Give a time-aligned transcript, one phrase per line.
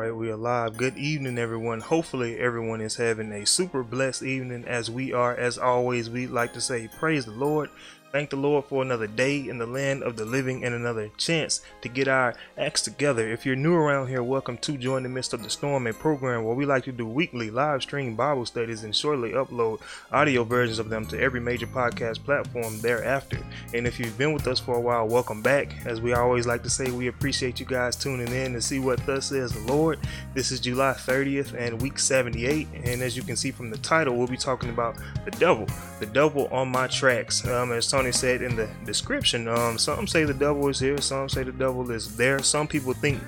[0.00, 0.78] right, we are live.
[0.78, 1.80] Good evening, everyone.
[1.80, 5.36] Hopefully, everyone is having a super blessed evening as we are.
[5.36, 7.68] As always, we like to say, Praise the Lord.
[8.12, 11.60] Thank the Lord for another day in the land of the living and another chance
[11.82, 13.30] to get our acts together.
[13.30, 15.92] If you're new around here, welcome to Joy in the Midst of the Storm, a
[15.92, 20.42] program where we like to do weekly live stream Bible studies and shortly upload audio
[20.42, 23.38] versions of them to every major podcast platform thereafter.
[23.74, 25.72] And if you've been with us for a while, welcome back.
[25.86, 29.06] As we always like to say, we appreciate you guys tuning in to see what
[29.06, 30.00] thus says the Lord.
[30.34, 32.66] This is July 30th and week 78.
[32.82, 35.68] And as you can see from the title, we'll be talking about the devil,
[36.00, 37.46] the devil on my tracks.
[37.46, 41.28] Um, as Tony said in the description, um, some say the devil is here, some
[41.28, 42.42] say the devil is there.
[42.42, 43.20] Some people think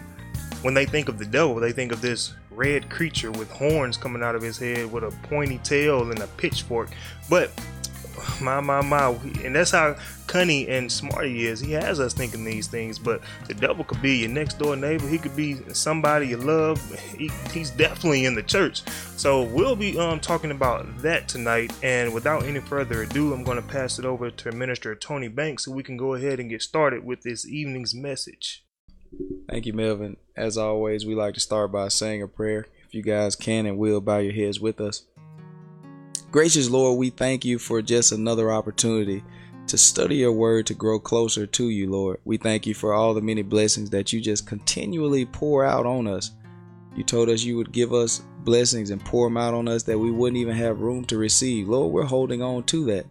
[0.63, 4.23] when they think of the devil, they think of this red creature with horns coming
[4.23, 6.89] out of his head with a pointy tail and a pitchfork.
[7.29, 7.51] But
[8.41, 9.09] my my my.
[9.45, 11.61] And that's how cunning and smart he is.
[11.61, 15.07] He has us thinking these things but the devil could be your next door neighbor.
[15.07, 16.81] He could be somebody you love.
[17.17, 18.83] He, he's definitely in the church.
[19.17, 21.73] So we'll be um talking about that tonight.
[21.83, 25.65] And without any further ado i'm going to pass it over to minister tony banks
[25.65, 28.65] so we can go ahead and get started with this evening's message.
[29.49, 30.17] Thank you, Melvin.
[30.37, 32.67] As always, we like to start by saying a prayer.
[32.87, 35.05] If you guys can and will bow your heads with us.
[36.33, 39.23] Gracious Lord, we thank you for just another opportunity
[39.67, 42.21] to study your word to grow closer to you, Lord.
[42.25, 46.07] We thank you for all the many blessings that you just continually pour out on
[46.07, 46.31] us.
[46.97, 49.99] You told us you would give us blessings and pour them out on us that
[49.99, 51.69] we wouldn't even have room to receive.
[51.69, 53.05] Lord, we're holding on to that.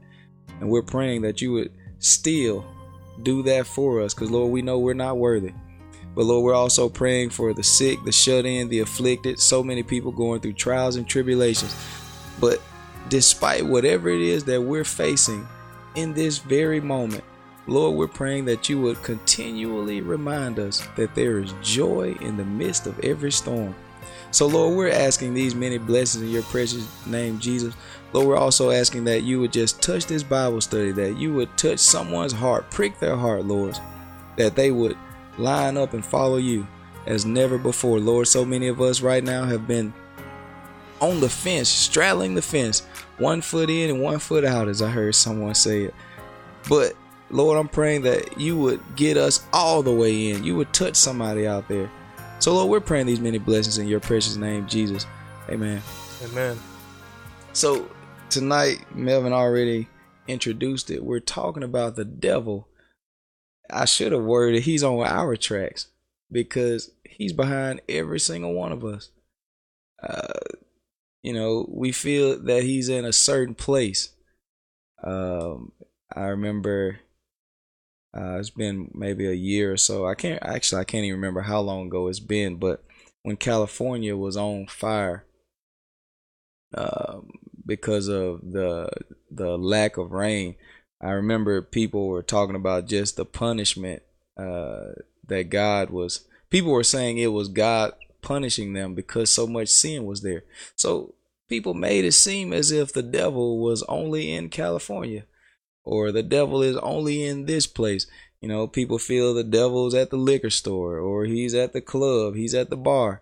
[0.60, 2.66] And we're praying that you would still
[3.22, 5.54] do that for us because, Lord, we know we're not worthy.
[6.16, 9.84] But Lord, we're also praying for the sick, the shut in, the afflicted, so many
[9.84, 11.76] people going through trials and tribulations.
[12.40, 12.60] But
[13.12, 15.46] despite whatever it is that we're facing
[15.96, 17.26] in this very moment,
[17.68, 22.46] Lord, we're praying that you would continually remind us that there is joy in the
[22.46, 23.76] midst of every storm.
[24.32, 27.76] So, Lord, we're asking these many blessings in your precious name, Jesus.
[28.14, 31.56] Lord, we're also asking that you would just touch this Bible study, that you would
[31.58, 33.78] touch someone's heart, prick their heart, Lord,
[34.38, 34.98] that they would
[35.38, 36.66] line up and follow you
[37.08, 38.00] as never before.
[38.00, 39.94] Lord, so many of us right now have been
[41.02, 42.82] on the fence, straddling the fence,
[43.18, 45.96] one foot in and one foot out, as I heard someone say it.
[46.70, 46.94] But
[47.32, 50.44] Lord, I'm praying that you would get us all the way in.
[50.44, 51.90] You would touch somebody out there.
[52.40, 55.06] So, Lord, we're praying these many blessings in your precious name, Jesus.
[55.50, 55.82] Amen.
[56.24, 56.60] amen
[57.54, 57.90] So,
[58.30, 59.88] tonight, Melvin already
[60.28, 61.04] introduced it.
[61.04, 62.68] We're talking about the devil.
[63.70, 65.88] I should have worded he's on our tracks
[66.32, 69.12] because he's behind every single one of us.
[70.02, 70.28] Uh,
[71.24, 74.10] you know, we feel that he's in a certain place.
[75.04, 75.72] Um,
[76.14, 77.00] I remember
[78.16, 80.06] uh, it's been maybe a year or so.
[80.06, 82.84] I can't actually I can't even remember how long ago it's been, but
[83.24, 85.26] when California was on fire
[86.76, 87.32] um,
[87.66, 88.90] because of the
[89.30, 90.56] the lack of rain,
[91.00, 94.04] I remember people were talking about just the punishment
[94.38, 94.94] uh,
[95.28, 96.26] that God was.
[96.50, 100.44] People were saying it was God punishing them because so much sin was there.
[100.76, 101.16] So
[101.50, 105.26] people made it seem as if the devil was only in California
[105.84, 108.08] or the devil is only in this place.
[108.40, 112.36] You know, people feel the devil's at the liquor store or he's at the club,
[112.36, 113.22] he's at the bar,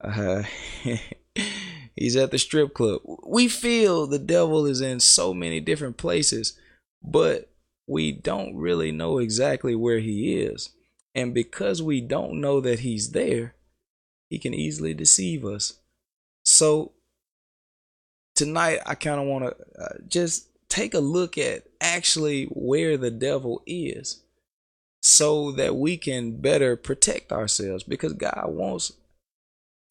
[0.00, 0.42] uh,
[1.96, 3.00] he's at the strip club.
[3.26, 6.58] We feel the devil is in so many different places,
[7.02, 7.50] but
[7.86, 10.70] we don't really know exactly where he is.
[11.14, 13.54] And because we don't know that he's there,
[14.30, 15.74] he can easily deceive us.
[16.44, 16.92] So
[18.34, 23.10] tonight, I kind of want to uh, just take a look at actually where the
[23.10, 24.22] devil is
[25.02, 28.92] so that we can better protect ourselves because God wants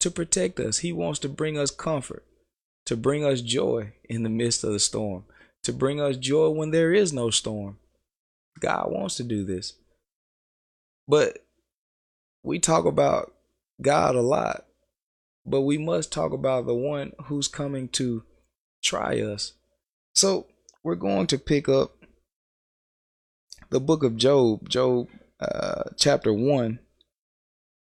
[0.00, 0.78] to protect us.
[0.78, 2.24] He wants to bring us comfort,
[2.86, 5.24] to bring us joy in the midst of the storm,
[5.64, 7.78] to bring us joy when there is no storm.
[8.58, 9.74] God wants to do this.
[11.06, 11.44] But
[12.42, 13.34] we talk about
[13.82, 14.64] God a lot,
[15.46, 18.24] but we must talk about the one who's coming to
[18.82, 19.52] try us.
[20.14, 20.46] So
[20.82, 21.92] we're going to pick up
[23.70, 25.08] the book of Job, Job
[25.40, 26.78] uh, chapter 1,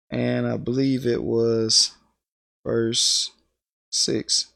[0.10, 1.92] and I believe it was
[2.66, 3.32] verse
[3.92, 4.48] 6.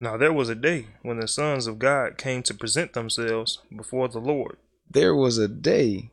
[0.00, 4.08] now there was a day when the sons of god came to present themselves before
[4.08, 4.56] the lord
[4.90, 6.10] There was a day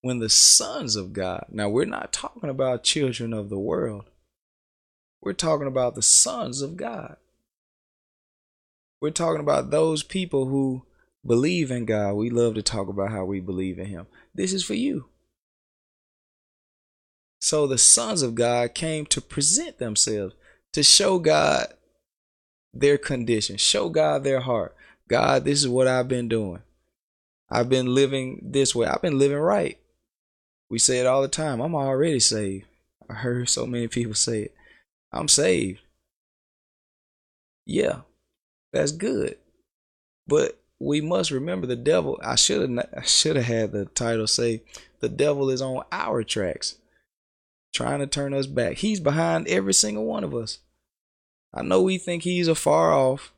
[0.00, 4.10] when the sons of God, now we're not talking about children of the world,
[5.20, 7.16] we're talking about the sons of God.
[9.00, 10.84] We're talking about those people who
[11.24, 12.14] believe in God.
[12.14, 14.06] We love to talk about how we believe in Him.
[14.34, 15.06] This is for you.
[17.40, 20.34] So the sons of God came to present themselves,
[20.72, 21.68] to show God
[22.74, 24.74] their condition, show God their heart.
[25.08, 26.62] God, this is what I've been doing.
[27.50, 28.86] I've been living this way.
[28.86, 29.78] I've been living right.
[30.70, 31.60] We say it all the time.
[31.60, 32.66] I'm already saved.
[33.08, 34.54] I heard so many people say it.
[35.12, 35.80] I'm saved.
[37.64, 38.00] Yeah,
[38.72, 39.38] that's good.
[40.26, 42.18] But we must remember the devil.
[42.22, 44.62] I should have I should have had the title say
[45.00, 46.76] the devil is on our tracks,
[47.74, 48.76] trying to turn us back.
[48.76, 50.58] He's behind every single one of us.
[51.52, 53.32] I know we think he's afar off.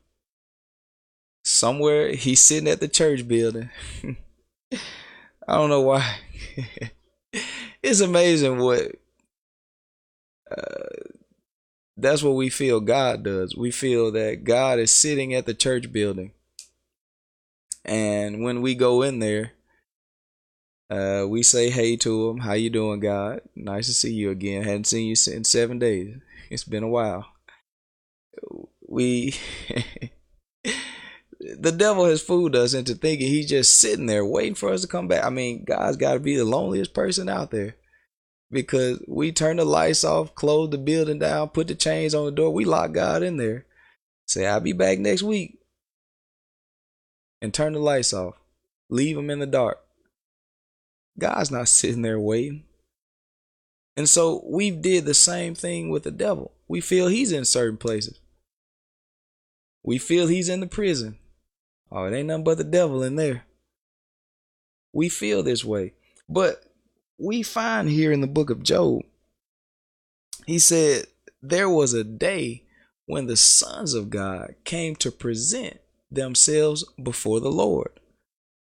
[1.43, 3.69] Somewhere he's sitting at the church building.
[4.73, 6.17] I don't know why.
[7.83, 8.95] it's amazing what
[10.49, 11.11] uh,
[11.97, 13.55] that's what we feel God does.
[13.55, 16.31] We feel that God is sitting at the church building.
[17.85, 19.53] And when we go in there,
[20.89, 22.39] uh, we say hey to him.
[22.39, 23.41] How you doing, God?
[23.55, 24.63] Nice to see you again.
[24.63, 26.17] Hadn't seen you in seven days.
[26.49, 27.27] It's been a while.
[28.87, 29.35] We,
[31.59, 34.87] the devil has fooled us into thinking he's just sitting there waiting for us to
[34.87, 35.23] come back.
[35.23, 37.75] I mean, God's got to be the loneliest person out there
[38.51, 42.31] because we turn the lights off, close the building down, put the chains on the
[42.31, 42.53] door.
[42.53, 43.65] We lock God in there.
[44.27, 45.57] Say, I'll be back next week.
[47.41, 48.35] And turn the lights off.
[48.89, 49.79] Leave him in the dark.
[51.17, 52.65] God's not sitting there waiting.
[53.97, 56.53] And so we did the same thing with the devil.
[56.67, 58.19] We feel he's in certain places.
[59.83, 61.17] We feel he's in the prison.
[61.91, 63.43] Oh, it ain't nothing but the devil in there.
[64.93, 65.93] We feel this way.
[66.29, 66.63] But
[67.17, 69.01] we find here in the book of Job,
[70.45, 71.05] he said,
[71.41, 72.63] There was a day
[73.05, 75.79] when the sons of God came to present
[76.09, 77.99] themselves before the Lord.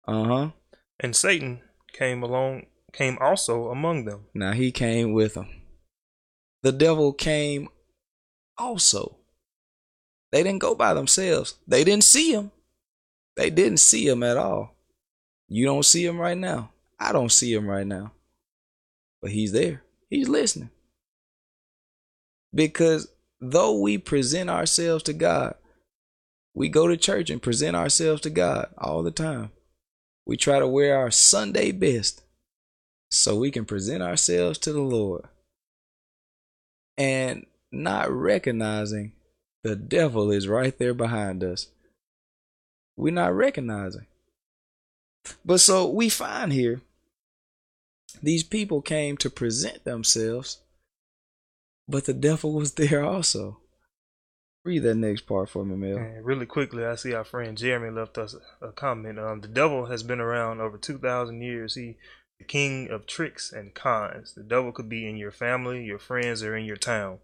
[0.06, 0.50] Uh huh.
[0.98, 1.60] And Satan
[1.92, 4.26] came along, came also among them.
[4.34, 5.48] Now he came with them.
[6.62, 7.68] The devil came
[8.56, 9.16] also.
[10.30, 11.56] They didn't go by themselves.
[11.66, 12.52] They didn't see him.
[13.36, 14.74] They didn't see him at all.
[15.48, 16.70] You don't see him right now.
[16.98, 18.12] I don't see him right now.
[19.20, 19.82] But he's there.
[20.10, 20.70] He's listening.
[22.54, 23.08] Because
[23.40, 25.54] though we present ourselves to God,
[26.54, 29.50] we go to church and present ourselves to God all the time.
[30.26, 32.22] We try to wear our Sunday best
[33.10, 35.24] so we can present ourselves to the Lord.
[36.98, 39.12] And not recognizing
[39.62, 41.68] the devil is right there behind us.
[42.96, 44.06] We're not recognizing.
[45.44, 46.80] But so we find here
[48.22, 50.60] these people came to present themselves,
[51.88, 53.58] but the devil was there also.
[54.64, 55.98] Read that next part for me, Mel.
[55.98, 59.18] And really quickly, I see our friend Jeremy left us a comment.
[59.18, 61.74] Um, the devil has been around over two thousand years.
[61.74, 61.96] He,
[62.38, 64.34] the king of tricks and cons.
[64.34, 67.18] The devil could be in your family, your friends, or in your town.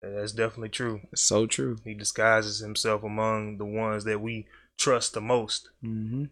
[0.00, 1.00] That's definitely true.
[1.12, 1.78] It's so true.
[1.84, 4.46] He disguises himself among the ones that we
[4.78, 5.68] trust the most.
[5.84, 6.24] Mm-hmm.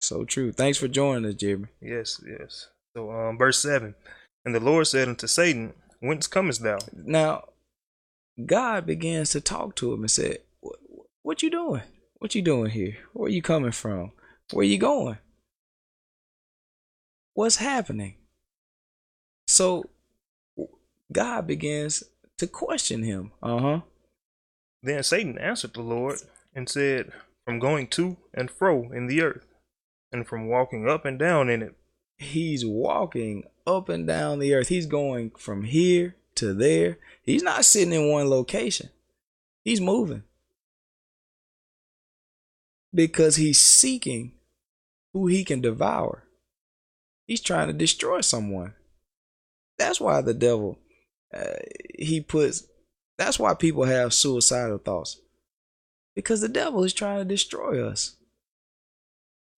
[0.00, 0.52] So true.
[0.52, 1.68] Thanks for joining us, Jeremy.
[1.80, 2.68] Yes, yes.
[2.94, 3.94] So, um, verse seven,
[4.44, 6.78] and the Lord said unto Satan, Whence comest thou?
[6.92, 7.44] Now,
[8.44, 10.38] God begins to talk to him and said,
[11.22, 11.82] "What you doing?
[12.18, 12.98] What you doing here?
[13.12, 14.12] Where you coming from?
[14.52, 15.18] Where you going?
[17.34, 18.16] What's happening?"
[19.48, 19.88] So,
[21.12, 22.02] God begins
[22.38, 23.32] to question him.
[23.42, 23.80] Uh huh.
[24.82, 26.18] Then Satan answered the Lord
[26.54, 27.12] and said,
[27.46, 29.46] From going to and fro in the earth,
[30.12, 31.74] and from walking up and down in it.
[32.18, 34.68] He's walking up and down the earth.
[34.68, 36.98] He's going from here to there.
[37.22, 38.90] He's not sitting in one location.
[39.64, 40.24] He's moving.
[42.92, 44.32] Because he's seeking
[45.12, 46.24] who he can devour.
[47.26, 48.74] He's trying to destroy someone.
[49.78, 50.78] That's why the devil
[51.34, 51.56] uh,
[51.98, 52.64] he puts
[53.18, 55.20] that's why people have suicidal thoughts.
[56.16, 58.16] Because the devil is trying to destroy us.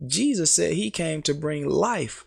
[0.06, 2.26] Jesus said he came to bring life.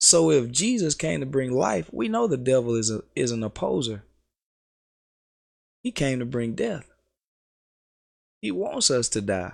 [0.00, 3.42] So if Jesus came to bring life, we know the devil is a, is an
[3.42, 4.04] opposer.
[5.82, 6.88] He came to bring death.
[8.40, 9.52] He wants us to die.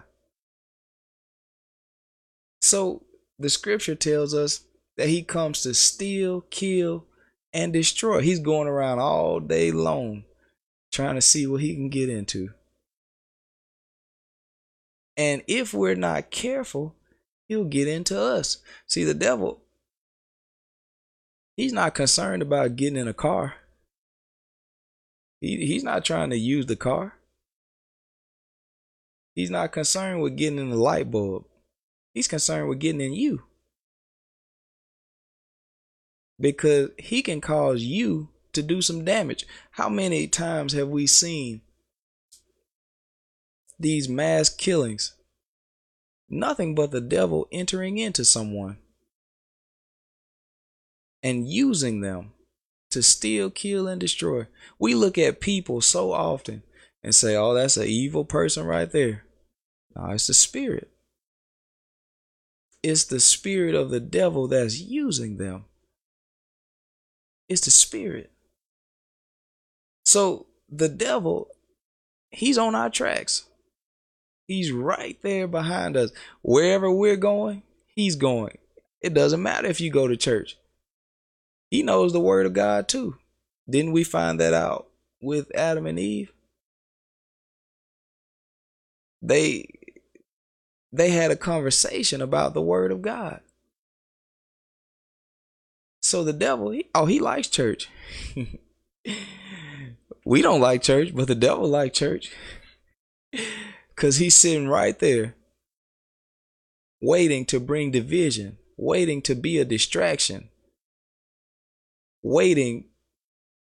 [2.60, 3.02] So
[3.38, 4.64] the scripture tells us
[4.96, 7.06] that he comes to steal, kill,
[7.52, 8.20] and destroy.
[8.20, 10.24] He's going around all day long
[10.92, 12.50] trying to see what he can get into.
[15.16, 16.96] And if we're not careful,
[17.48, 18.58] he'll get into us.
[18.86, 19.60] See, the devil,
[21.56, 23.54] he's not concerned about getting in a car.
[25.40, 27.14] He, he's not trying to use the car.
[29.34, 31.44] He's not concerned with getting in the light bulb.
[32.14, 33.42] He's concerned with getting in you.
[36.42, 39.46] because he can cause you to do some damage.
[39.70, 41.62] How many times have we seen
[43.82, 45.14] these mass killings?
[46.28, 48.78] Nothing but the devil entering into someone
[51.22, 52.32] and using them
[52.90, 54.46] to steal, kill, and destroy.
[54.78, 56.62] We look at people so often
[57.02, 59.24] and say, oh, that's an evil person right there.
[59.94, 60.90] No, it's the spirit.
[62.82, 65.66] It's the spirit of the devil that's using them.
[67.48, 68.30] It's the spirit.
[70.04, 71.48] So the devil,
[72.30, 73.44] he's on our tracks.
[74.46, 76.10] He's right there behind us.
[76.42, 78.58] Wherever we're going, he's going.
[79.00, 80.56] It doesn't matter if you go to church.
[81.70, 83.16] He knows the word of God too.
[83.68, 84.88] Didn't we find that out
[85.20, 86.32] with Adam and Eve?
[89.22, 89.66] They
[90.92, 93.40] they had a conversation about the word of God.
[96.02, 97.88] So the devil, he, oh, he likes church.
[100.26, 102.32] we don't like church, but the devil like church.
[104.02, 105.36] Cuz he's sitting right there
[107.00, 110.48] waiting to bring division, waiting to be a distraction,
[112.20, 112.86] waiting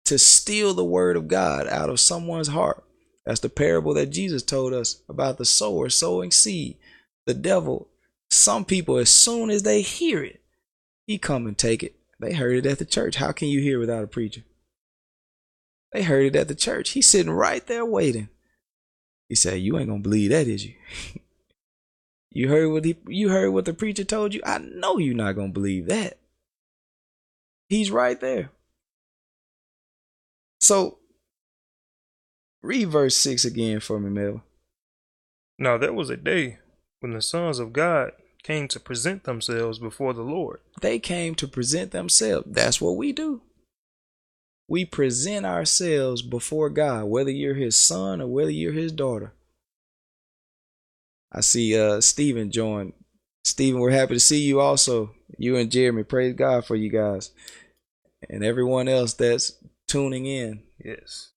[0.07, 2.83] to steal the word of God out of someone's heart.
[3.27, 6.79] That's the parable that Jesus told us about the sower sowing seed
[7.27, 7.89] the devil,
[8.31, 10.41] some people, as soon as they hear it,
[11.07, 11.95] he come and take it.
[12.19, 13.17] They heard it at the church.
[13.17, 14.43] How can you hear without a preacher?
[15.93, 16.91] They heard it at the church.
[16.91, 18.29] He's sitting right there waiting.
[19.33, 20.75] He said, "You ain't gonna believe that, is you?
[22.31, 24.43] you heard what he, you heard what the preacher told you.
[24.45, 26.19] I know you're not gonna believe that.
[27.71, 28.51] He's right there.
[30.61, 30.99] So,
[32.63, 34.43] read verse six again for me, Mel.
[35.59, 36.59] Now there was a day
[37.01, 38.13] when the sons of God
[38.43, 40.61] came to present themselves before the Lord.
[40.83, 42.49] They came to present themselves.
[42.51, 43.41] That's what we do.
[44.69, 49.33] We present ourselves before God, whether you're his son or whether you're his daughter.
[51.31, 52.93] I see uh Stephen join.
[53.45, 55.15] Stephen, we're happy to see you also.
[55.39, 56.05] You and Jeremy.
[56.05, 57.33] Praise God for you guys.
[58.29, 59.53] And everyone else that's
[59.89, 60.63] tuning in.
[60.83, 61.33] Yes.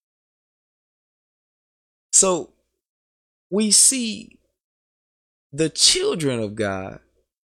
[2.14, 2.52] So
[3.50, 4.40] we see
[5.52, 7.00] the children of God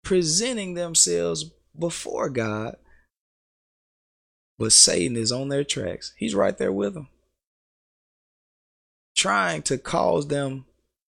[0.03, 2.77] presenting themselves before God,
[4.57, 6.13] but Satan is on their tracks.
[6.17, 7.09] He's right there with them,
[9.15, 10.65] trying to cause them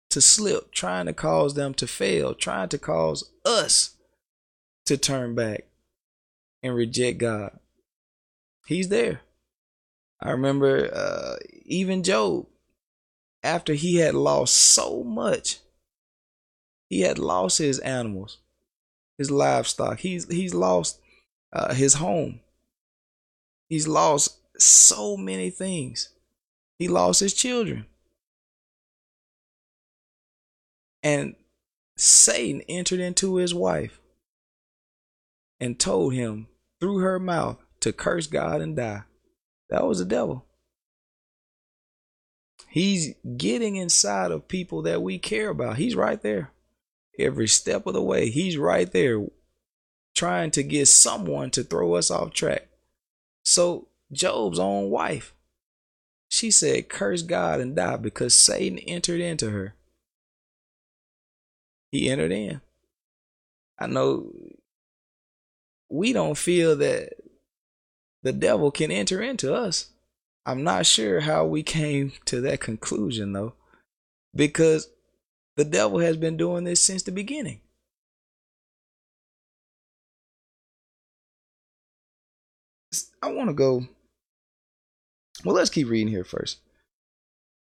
[0.10, 3.96] to slip, trying to cause them to fail, trying to cause us
[4.86, 5.66] to turn back
[6.62, 7.58] and reject God.
[8.68, 9.22] He's there.
[10.22, 12.46] I remember uh, even Job,
[13.44, 15.60] after he had lost so much,
[16.90, 18.38] he had lost his animals,
[19.18, 20.00] his livestock.
[20.00, 21.00] He's he's lost
[21.52, 22.42] uh, his home.
[23.72, 26.10] He's lost so many things.
[26.78, 27.86] He lost his children.
[31.02, 31.36] And
[31.96, 34.02] Satan entered into his wife
[35.62, 36.48] and told him
[36.82, 39.04] through her mouth to curse God and die.
[39.70, 40.46] That was the devil.
[42.68, 45.78] He's getting inside of people that we care about.
[45.78, 46.52] He's right there
[47.18, 48.32] every step of the way.
[48.32, 49.26] He's right there
[50.14, 52.68] trying to get someone to throw us off track.
[53.52, 55.34] So, Job's own wife,
[56.30, 59.76] she said, Curse God and die because Satan entered into her.
[61.92, 62.62] He entered in.
[63.78, 64.32] I know
[65.90, 67.10] we don't feel that
[68.24, 69.90] the devil can enter into us.
[70.46, 73.56] I'm not sure how we came to that conclusion though,
[74.34, 74.88] because
[75.58, 77.60] the devil has been doing this since the beginning.
[83.22, 83.88] I want to go.
[85.44, 86.60] Well, let's keep reading here first.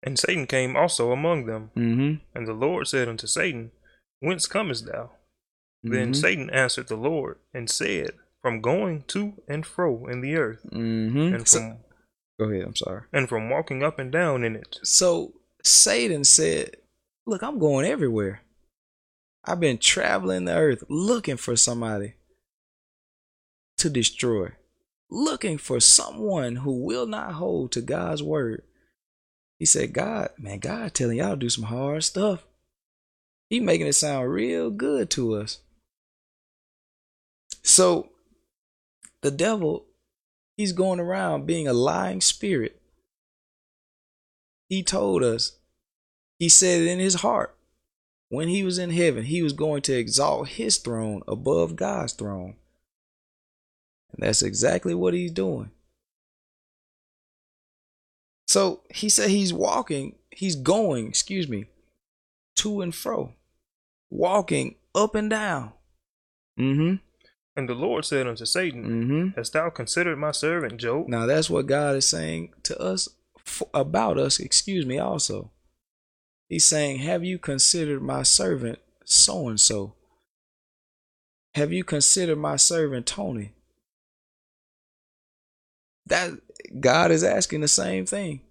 [0.04, 1.72] And Satan came also among them.
[1.76, 2.38] Mm-hmm.
[2.38, 3.72] And the Lord said unto Satan,
[4.20, 5.12] Whence comest thou?
[5.86, 5.94] Mm-hmm.
[5.94, 10.66] Then Satan answered the Lord and said, From going to and fro in the earth,
[10.72, 11.18] mm-hmm.
[11.18, 11.78] and from so,
[12.40, 12.66] go ahead.
[12.66, 13.04] I'm sorry.
[13.12, 14.78] And from walking up and down in it.
[14.84, 15.34] So
[15.64, 16.78] Satan said,
[17.26, 18.42] Look, I'm going everywhere.
[19.44, 22.16] I've been traveling the earth looking for somebody
[23.78, 24.50] to destroy,
[25.10, 28.64] looking for someone who will not hold to God's word.
[29.60, 32.46] He said, God, man, God telling y'all to do some hard stuff.
[33.50, 35.60] He making it sound real good to us.
[37.64, 38.10] So
[39.22, 39.86] the devil,
[40.58, 42.82] he's going around being a lying spirit.
[44.68, 45.58] He told us
[46.38, 47.56] he said it in his heart.
[48.30, 52.56] When he was in heaven, he was going to exalt his throne above God's throne.
[54.16, 55.72] And that's exactly what he's doing.
[58.48, 61.66] So he said he's walking, he's going, excuse me,
[62.58, 63.34] to and fro,
[64.10, 65.74] walking up and down.
[66.60, 66.96] Mm-hmm.
[67.58, 69.38] And the Lord said unto Satan, Mm-hmm.
[69.38, 71.08] Hast thou considered my servant Job?
[71.08, 73.10] Now that's what God is saying to us
[73.74, 75.52] about us, excuse me, also.
[76.48, 79.96] He's saying, Have you considered my servant so and so?
[81.56, 83.55] Have you considered my servant Tony?
[86.08, 86.32] That
[86.80, 88.42] God is asking the same thing.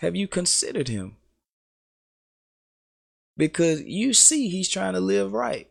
[0.00, 1.16] Have you considered him?
[3.36, 5.70] Because you see he's trying to live right.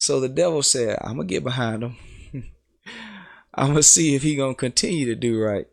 [0.00, 1.96] So the devil said, I'm gonna get behind him.
[3.54, 5.66] I'm gonna see if he gonna continue to do right.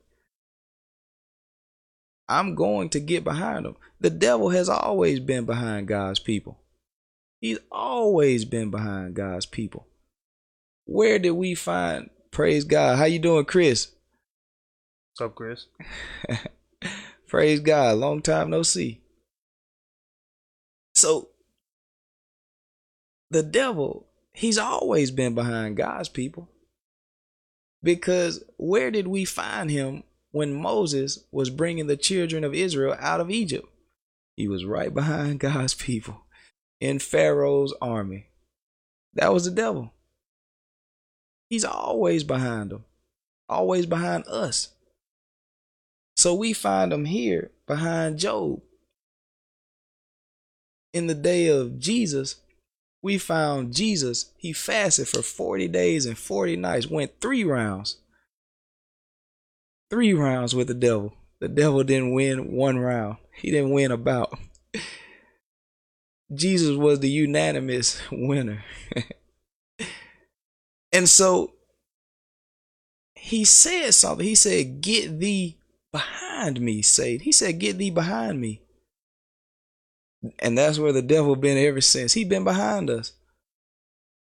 [2.29, 3.75] I'm going to get behind him.
[3.99, 6.59] The devil has always been behind God's people.
[7.41, 9.87] He's always been behind God's people.
[10.85, 12.97] Where did we find praise God?
[12.97, 13.91] How you doing, Chris?
[15.11, 15.65] What's up, Chris?
[17.27, 17.97] praise God.
[17.97, 19.01] Long time no see.
[20.95, 21.29] So
[23.29, 26.47] the devil, he's always been behind God's people.
[27.83, 33.19] Because where did we find him when Moses was bringing the children of Israel out
[33.19, 33.67] of Egypt?
[34.37, 36.21] He was right behind God's people
[36.79, 38.27] in Pharaoh's army.
[39.15, 39.91] That was the devil.
[41.49, 42.85] He's always behind them,
[43.49, 44.69] always behind us.
[46.21, 48.61] So we find him here behind Job.
[50.93, 52.35] In the day of Jesus,
[53.01, 54.31] we found Jesus.
[54.37, 57.97] He fasted for 40 days and 40 nights, went three rounds.
[59.89, 61.11] Three rounds with the devil.
[61.39, 64.37] The devil didn't win one round, he didn't win about.
[66.31, 68.63] Jesus was the unanimous winner.
[70.93, 71.53] and so
[73.15, 74.27] he said something.
[74.27, 75.57] He said, Get thee
[75.91, 77.23] behind me, Satan.
[77.23, 78.61] He said, Get thee behind me.
[80.39, 82.13] And that's where the devil been ever since.
[82.13, 83.13] He been behind us.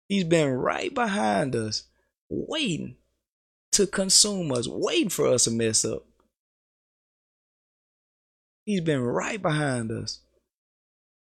[0.08, 1.84] He's been right behind us,
[2.30, 2.96] waiting
[3.74, 6.04] to consume us, waiting for us to mess up.
[8.66, 10.20] He's been right behind us,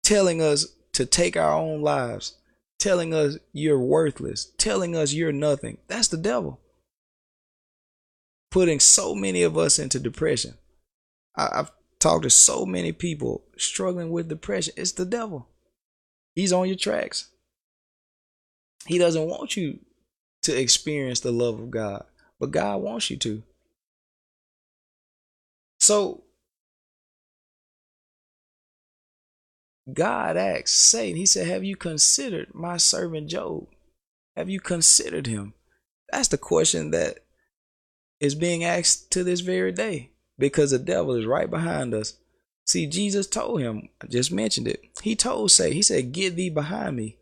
[0.03, 2.37] telling us to take our own lives,
[2.79, 5.77] telling us you're worthless, telling us you're nothing.
[5.87, 6.59] That's the devil.
[8.55, 10.53] Putting so many of us into depression.
[11.35, 14.73] I, I've talked to so many people struggling with depression.
[14.77, 15.49] It's the devil.
[16.35, 17.31] He's on your tracks.
[18.87, 19.79] He doesn't want you
[20.43, 22.05] to experience the love of God,
[22.39, 23.43] but God wants you to.
[25.81, 26.23] So
[29.93, 33.67] God asked Satan, He said, Have you considered my servant Job?
[34.37, 35.55] Have you considered him?
[36.09, 37.24] That's the question that
[38.19, 42.17] is being asked to this very day because the devil is right behind us.
[42.65, 44.83] See, Jesus told him, I just mentioned it.
[45.03, 47.17] He told Satan, He said, Get thee behind me.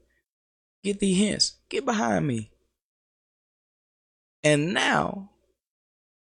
[0.83, 1.53] Get thee hence.
[1.69, 2.51] Get behind me.
[4.43, 5.31] And now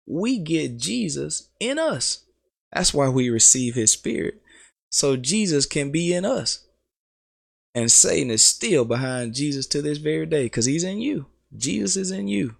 [0.05, 2.23] we get Jesus in us.
[2.71, 4.41] That's why we receive his spirit.
[4.89, 6.65] So Jesus can be in us.
[7.75, 11.25] And Satan is still behind Jesus to this very day because he's in you.
[11.55, 12.55] Jesus is in you.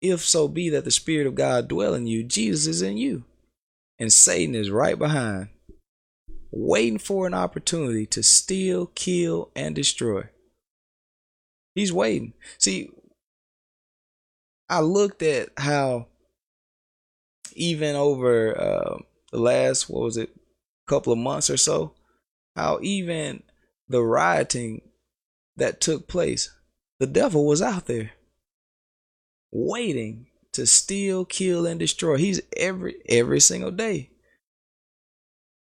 [0.00, 3.24] If so be that the Spirit of God dwell in you, Jesus is in you.
[3.98, 5.50] And Satan is right behind,
[6.50, 10.24] waiting for an opportunity to steal, kill, and destroy.
[11.74, 12.32] He's waiting.
[12.56, 12.90] See,
[14.70, 16.06] I looked at how
[17.54, 18.98] even over uh,
[19.32, 20.34] the last, what was it,
[20.86, 21.92] couple of months or so,
[22.56, 23.42] how even
[23.88, 24.80] the rioting
[25.56, 26.50] that took place,
[26.98, 28.12] the devil was out there
[29.52, 32.16] waiting to steal, kill, and destroy.
[32.16, 34.10] He's every every single day.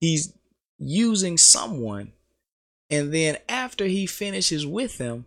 [0.01, 0.33] He's
[0.79, 2.13] using someone,
[2.91, 5.27] and then after he finishes with them,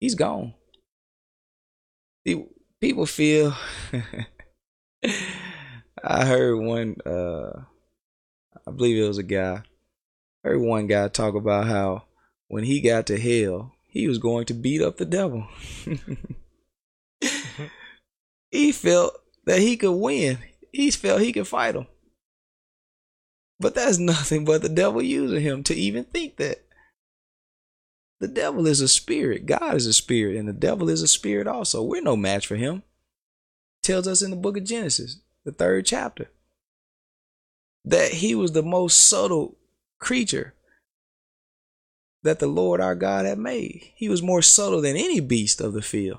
[0.00, 0.54] he's gone.
[2.80, 3.54] People feel.
[6.02, 6.96] I heard one.
[7.04, 7.62] Uh,
[8.66, 9.62] I believe it was a guy.
[10.44, 12.04] I heard one guy talk about how
[12.48, 15.46] when he got to hell, he was going to beat up the devil.
[18.50, 20.38] he felt that he could win.
[20.72, 21.86] He felt he could fight him.
[23.58, 26.64] But that's nothing but the devil using him to even think that.
[28.20, 29.46] The devil is a spirit.
[29.46, 31.82] God is a spirit, and the devil is a spirit also.
[31.82, 32.82] We're no match for him.
[33.82, 36.30] tells us in the book of Genesis, the third chapter,
[37.82, 39.56] that he was the most subtle
[39.98, 40.52] creature
[42.22, 43.90] that the Lord our God had made.
[43.94, 46.18] He was more subtle than any beast of the field.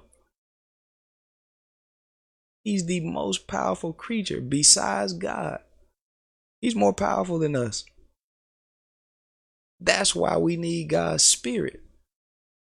[2.63, 5.59] He's the most powerful creature besides God.
[6.61, 7.85] He's more powerful than us.
[9.79, 11.81] That's why we need God's Spirit,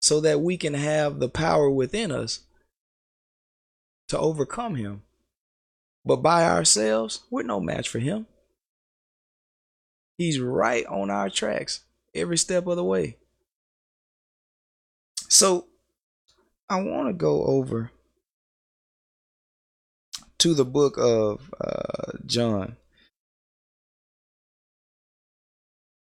[0.01, 2.41] so that we can have the power within us
[4.09, 5.01] to overcome Him.
[6.05, 8.27] But by ourselves, we're no match for Him.
[10.17, 11.83] He's right on our tracks
[12.13, 13.17] every step of the way.
[15.27, 15.65] So
[16.69, 17.91] I want to go over
[20.39, 22.77] to the book of uh, John.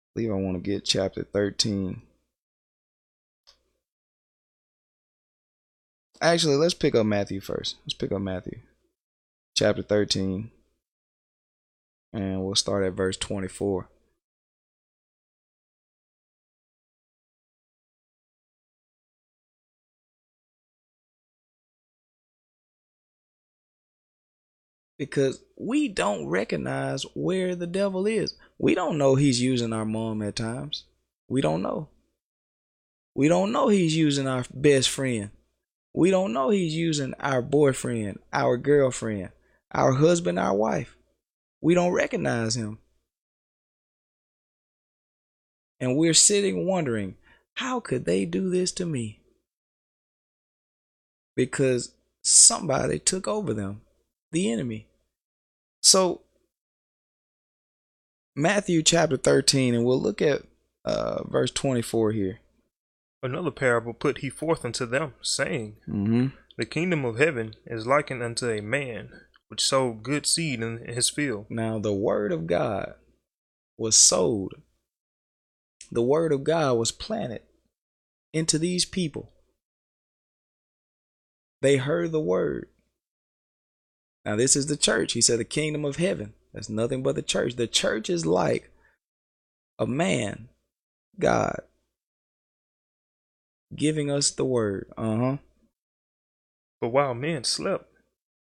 [0.05, 2.03] I believe I want to get chapter 13.
[6.21, 7.77] Actually, let's pick up Matthew first.
[7.85, 8.61] Let's pick up Matthew
[9.57, 10.51] chapter 13.
[12.13, 13.89] And we'll start at verse 24.
[24.99, 28.35] Because we don't recognize where the devil is.
[28.59, 30.85] We don't know he's using our mom at times.
[31.29, 31.89] We don't know.
[33.15, 35.31] We don't know he's using our best friend.
[35.95, 39.31] We don't know he's using our boyfriend, our girlfriend,
[39.73, 40.97] our husband, our wife.
[41.61, 42.79] We don't recognize him.
[45.81, 47.17] And we're sitting wondering,
[47.55, 49.21] how could they do this to me?
[51.35, 53.83] Because somebody took over them,
[54.33, 54.89] the enemy.
[55.83, 56.23] So,
[58.35, 60.43] Matthew chapter 13, and we'll look at
[60.85, 62.41] uh, verse 24 here.
[63.23, 66.29] Another parable put he forth unto them, saying, mm-hmm.
[66.59, 69.11] The kingdom of heaven is likened unto a man
[69.49, 71.47] which sowed good seed in his field.
[71.49, 72.95] Now, the word of God
[73.79, 74.53] was sowed,
[75.91, 77.43] the word of God was planted
[78.33, 79.31] into these people.
[81.63, 82.69] They heard the word,
[84.25, 85.13] now, this is the church.
[85.13, 86.35] He said, the kingdom of heaven.
[86.55, 87.57] That's nothing but the church.
[87.57, 88.71] The church is like
[89.79, 90.49] a man,
[91.19, 91.61] God,
[93.75, 94.93] giving us the word.
[94.97, 95.37] Uh huh.
[96.81, 97.87] But while men slept,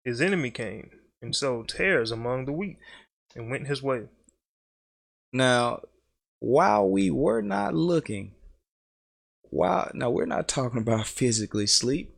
[0.05, 0.91] his enemy came
[1.23, 2.79] and sowed tares among the wheat
[3.37, 4.09] and went his way.
[5.33, 5.83] Now,
[6.41, 8.33] while we were not looking,
[9.45, 12.15] while now we're not talking about physically sleep,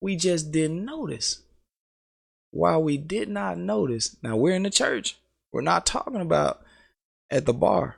[0.00, 1.42] we just didn't notice
[2.52, 5.18] while we did not notice, now we're in the church.
[5.50, 6.62] We're not talking about
[7.30, 7.96] at the bar,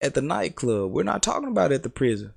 [0.00, 0.92] at the nightclub.
[0.92, 2.34] We're not talking about at the prison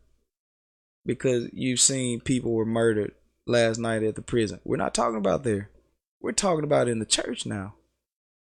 [1.05, 3.13] because you've seen people were murdered
[3.45, 4.61] last night at the prison.
[4.63, 5.69] We're not talking about there.
[6.21, 7.75] We're talking about in the church now.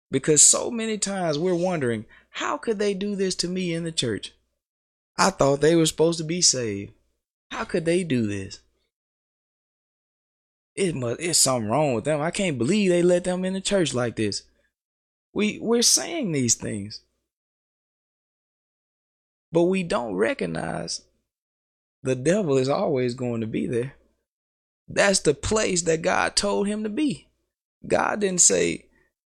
[0.10, 3.92] Because so many times we're wondering, how could they do this to me in the
[3.92, 4.34] church?
[5.18, 6.94] I thought they were supposed to be saved.
[7.52, 8.60] How could they do this?
[10.76, 12.22] It must it's something wrong with them.
[12.22, 14.44] I can't believe they let them in the church like this.
[15.34, 17.02] We we're saying these things.
[19.52, 21.02] But we don't recognize
[22.02, 23.94] the devil is always going to be there.
[24.88, 27.30] That's the place that God told him to be.
[27.86, 28.86] God didn't say,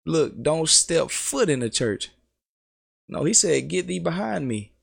[0.05, 2.09] look, don't step foot in the church.
[3.07, 4.73] No, he said, get thee behind me.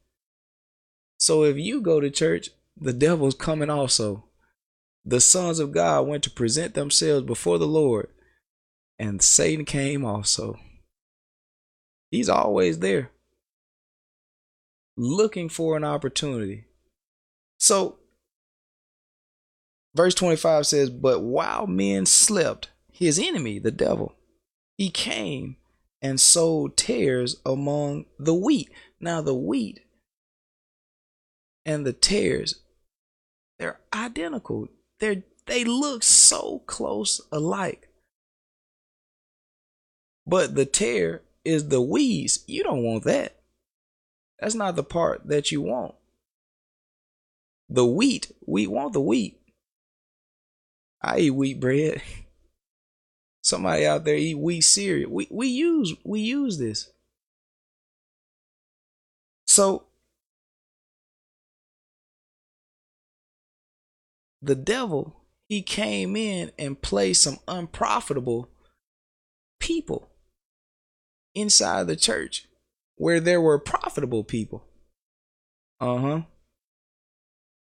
[1.19, 4.25] So if you go to church, the devil's coming also
[5.07, 8.09] the sons of God went to present themselves before the Lord,
[8.99, 10.59] and Satan came also.
[12.11, 13.13] He's always there,
[14.97, 16.65] looking for an opportunity.
[17.59, 17.99] So,
[19.95, 24.15] verse 25 says, But while men slept, his enemy, the devil,
[24.77, 25.57] he came
[26.03, 28.71] and sowed tares among the wheat.
[29.01, 29.81] Now, the wheat
[31.65, 32.61] and the tares,
[33.59, 34.69] they're identical
[35.01, 37.89] they they look so close alike.
[40.27, 42.43] But the tare is the weeds.
[42.47, 43.37] You don't want that.
[44.41, 45.95] That's not the part that you want.
[47.69, 49.41] The wheat, we want the wheat.
[51.03, 52.03] I eat wheat bread.
[53.43, 55.11] Somebody out there eat wheat cereal.
[55.13, 56.91] We we use we use this.
[59.47, 59.85] So
[64.47, 65.17] the devil,
[65.49, 68.49] he came in and placed some unprofitable
[69.61, 70.09] people
[71.35, 72.47] inside the church
[72.97, 74.65] where there were profitable people.
[75.81, 76.21] Uh huh.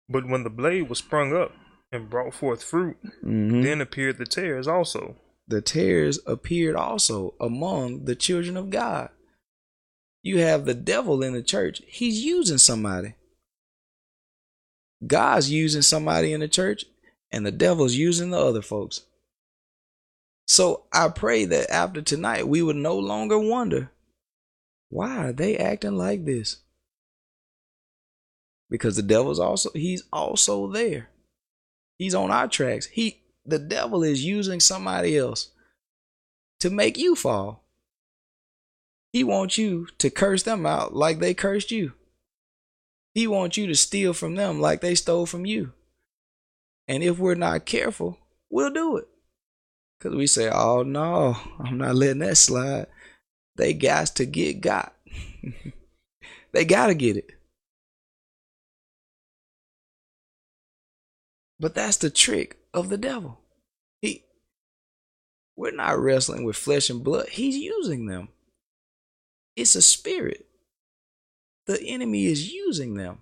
[0.10, 1.54] But when the blade was sprung up
[1.92, 3.62] and brought forth fruit, mm-hmm.
[3.62, 5.16] then appeared the tares also.
[5.48, 9.10] The tares appeared also among the children of God.
[10.22, 13.16] You have the devil in the church, he's using somebody.
[15.06, 16.86] God's using somebody in the church
[17.32, 19.02] and the devil's using the other folks.
[20.48, 23.92] So I pray that after tonight, we would no longer wonder
[24.90, 26.58] why are they acting like this?
[28.70, 31.10] Because the devil's also he's also there.
[31.98, 32.88] He's on our tracks.
[32.88, 35.52] He the devil is using somebody else
[36.60, 37.64] to make you fall.
[39.14, 41.94] He wants you to curse them out like they cursed you.
[43.14, 45.74] He wants you to steal from them like they stole from you.
[46.88, 48.18] And if we're not careful,
[48.50, 49.08] we'll do it.
[50.00, 52.88] Because we say, oh no, I'm not letting that slide.
[53.56, 54.96] They got to get got.
[56.54, 57.32] they got to get it.
[61.60, 63.40] But that's the trick of the devil.
[64.02, 64.24] He
[65.56, 67.30] we're not wrestling with flesh and blood.
[67.30, 68.30] He's using them.
[69.56, 70.48] It's a spirit.
[71.72, 73.20] The enemy is using them.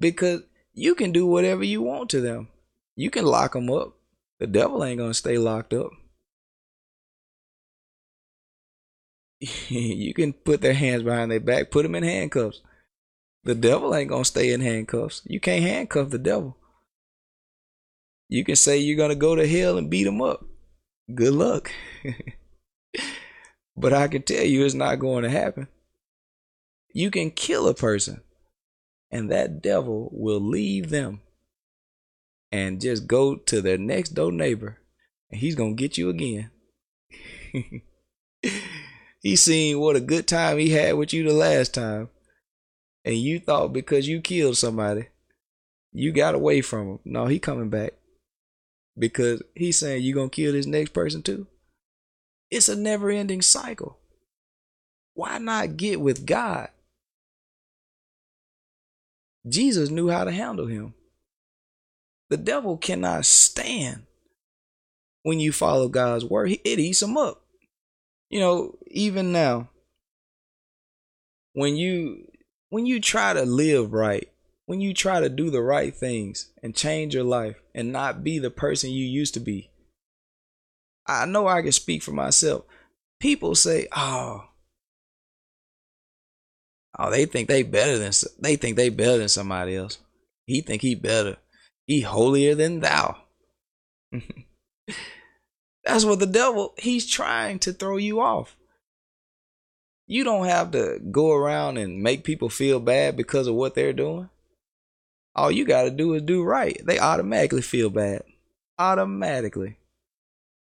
[0.00, 2.48] Because you can do whatever you want to them.
[2.96, 3.92] You can lock them up.
[4.40, 5.90] The devil ain't going to stay locked up.
[9.68, 12.62] you can put their hands behind their back, put them in handcuffs.
[13.44, 15.22] The devil ain't going to stay in handcuffs.
[15.24, 16.56] You can't handcuff the devil.
[18.28, 20.44] You can say you're going to go to hell and beat him up.
[21.14, 21.70] Good luck.
[23.76, 25.68] but I can tell you it's not going to happen.
[26.92, 28.22] You can kill a person,
[29.10, 31.20] and that devil will leave them
[32.52, 34.78] and just go to their next door neighbor
[35.30, 36.50] and he's gonna get you again.
[39.20, 42.08] he seen what a good time he had with you the last time.
[43.04, 45.08] And you thought because you killed somebody,
[45.92, 46.98] you got away from him.
[47.04, 47.94] No, he coming back.
[48.98, 51.46] Because he's saying you gonna kill this next person too.
[52.50, 53.98] It's a never ending cycle.
[55.14, 56.68] Why not get with God?
[59.48, 60.94] Jesus knew how to handle him.
[62.28, 64.06] The devil cannot stand
[65.22, 66.50] when you follow God's word.
[66.50, 67.42] It eats him up.
[68.28, 69.70] You know, even now,
[71.52, 72.28] when you
[72.68, 74.28] when you try to live right,
[74.66, 78.38] when you try to do the right things and change your life and not be
[78.38, 79.70] the person you used to be.
[81.08, 82.64] I know I can speak for myself.
[83.18, 84.49] People say, "Oh,
[87.00, 89.98] oh, they think they better than they think they better than somebody else.
[90.46, 91.36] He think he better
[91.90, 93.16] he holier than thou.
[95.84, 98.54] That's what the devil, he's trying to throw you off.
[100.06, 103.92] You don't have to go around and make people feel bad because of what they're
[103.92, 104.30] doing.
[105.34, 106.80] All you got to do is do right.
[106.84, 108.22] They automatically feel bad.
[108.78, 109.78] Automatically.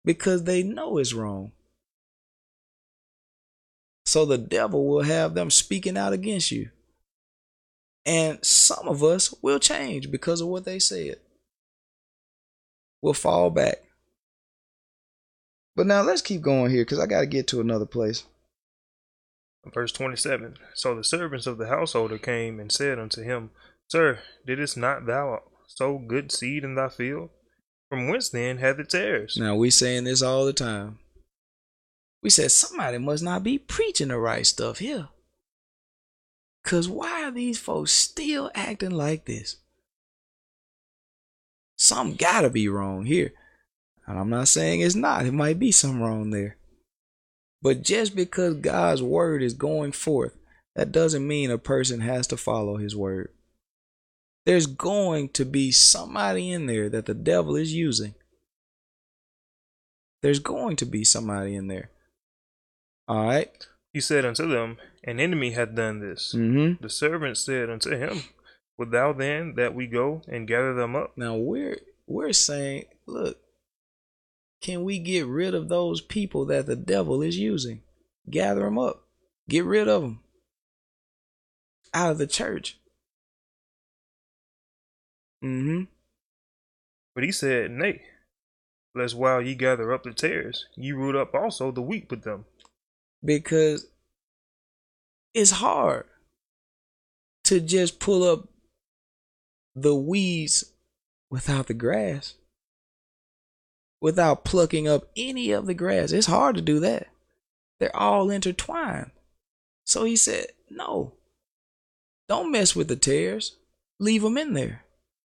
[0.06, 1.52] Because they know it's wrong.
[4.10, 6.72] So the devil will have them speaking out against you.
[8.08, 11.18] And some of us will change because of what they said.
[13.04, 13.84] We'll fall back.
[15.76, 18.24] But now let's keep going here because I got to get to another place.
[19.72, 23.52] Verse 27 So the servants of the householder came and said unto him,
[23.90, 27.30] Sir, didst not thou sow good seed in thy field?
[27.90, 29.38] From whence then hath it tares?
[29.38, 30.98] Now we saying this all the time.
[32.22, 35.08] We said somebody must not be preaching the right stuff here.
[36.64, 39.58] Cause why are these folks still acting like this?
[41.78, 43.34] Some gotta be wrong here.
[44.06, 45.26] And I'm not saying it's not.
[45.26, 46.58] It might be some wrong there.
[47.62, 50.36] But just because God's word is going forth,
[50.76, 53.30] that doesn't mean a person has to follow his word.
[54.46, 58.16] There's going to be somebody in there that the devil is using.
[60.22, 61.92] There's going to be somebody in there.
[63.10, 63.52] All right.
[63.92, 66.34] He said unto them, An enemy hath done this.
[66.36, 66.82] Mm-hmm.
[66.82, 68.22] The servant said unto him,
[68.78, 71.18] Would thou then that we go and gather them up?
[71.18, 73.38] Now we're we're saying, look,
[74.62, 77.82] can we get rid of those people that the devil is using?
[78.30, 79.04] Gather them up.
[79.48, 80.20] Get rid of them
[81.94, 82.78] out of the church.
[85.44, 85.84] Mm-hmm.
[87.16, 88.04] But he said, Nay,
[88.94, 92.46] lest while ye gather up the tares, ye root up also the wheat with them
[93.24, 93.88] because
[95.34, 96.06] it's hard
[97.46, 98.48] to just pull up
[99.76, 100.72] the weeds
[101.30, 102.36] without the grass,
[104.02, 106.12] without plucking up any of the grass.
[106.12, 107.08] It's hard to do that.
[107.80, 109.12] They're all intertwined.
[109.86, 111.14] So he said, No,
[112.28, 113.56] don't mess with the tares.
[114.00, 114.86] Leave them in there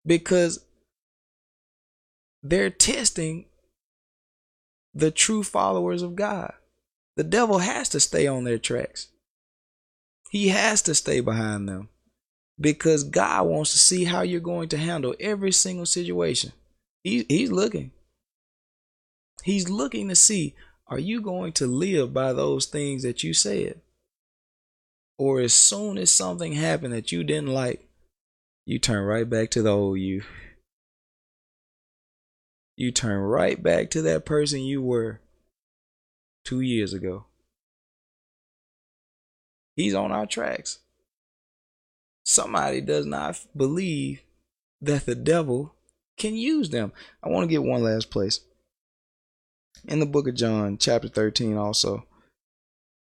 [0.06, 0.64] because
[2.42, 3.46] they're testing
[4.94, 6.52] the true followers of God.
[7.16, 9.08] The devil has to stay on their tracks.
[10.30, 11.88] He has to stay behind them
[12.60, 16.52] because God wants to see how you're going to handle every single situation.
[17.02, 17.92] He, he's looking.
[19.44, 20.54] He's looking to see
[20.86, 23.80] are you going to live by those things that you said?
[25.18, 27.88] Or as soon as something happened that you didn't like,
[28.66, 30.22] you turn right back to the old you.
[32.76, 35.20] You turn right back to that person you were
[36.44, 37.26] two years ago.
[39.76, 40.78] He's on our tracks.
[42.24, 44.22] Somebody does not believe
[44.80, 45.74] that the devil
[46.16, 46.92] can use them.
[47.22, 48.40] I want to get one last place.
[49.86, 52.06] In the book of John, chapter 13, also,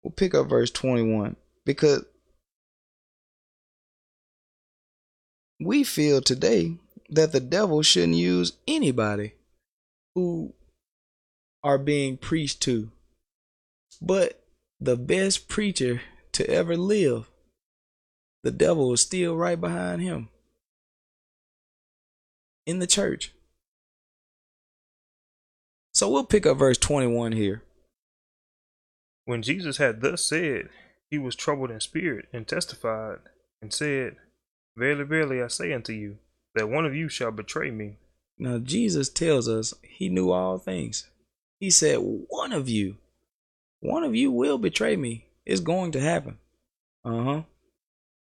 [0.02, 2.04] we'll pick up verse 21 because
[5.58, 6.76] we feel today
[7.10, 9.34] that the devil shouldn't use anybody
[10.14, 10.54] who
[11.62, 12.90] are being preached to.
[14.00, 14.42] But
[14.80, 16.00] the best preacher
[16.32, 17.28] to ever live,
[18.42, 20.28] the devil is still right behind him
[22.66, 23.32] in the church.
[25.92, 27.62] So we'll pick up verse 21 here.
[29.24, 30.68] When Jesus had thus said,
[31.10, 33.18] he was troubled in spirit and testified
[33.60, 34.16] and said,
[34.76, 36.18] Verily, verily, I say unto you,
[36.54, 37.96] that one of you shall betray me.
[38.38, 41.10] Now, Jesus tells us he knew all things.
[41.58, 42.96] He said, One of you,
[43.80, 45.26] one of you will betray me.
[45.44, 46.38] It's going to happen.
[47.04, 47.42] Uh huh.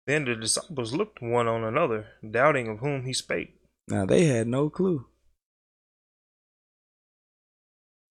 [0.08, 3.54] Then the disciples looked one on another, doubting of whom he spake.
[3.88, 5.06] Now, they had no clue.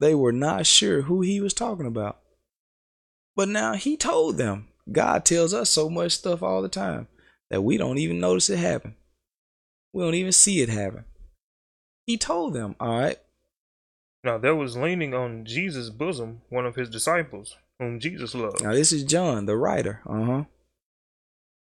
[0.01, 2.21] They were not sure who he was talking about.
[3.35, 4.69] But now he told them.
[4.91, 7.09] God tells us so much stuff all the time
[7.51, 8.95] that we don't even notice it happen.
[9.93, 11.05] We don't even see it happen.
[12.07, 13.19] He told them, all right.
[14.25, 18.63] Now there was leaning on Jesus' bosom one of his disciples, whom Jesus loved.
[18.63, 20.01] Now this is John, the writer.
[20.07, 20.45] Uh huh.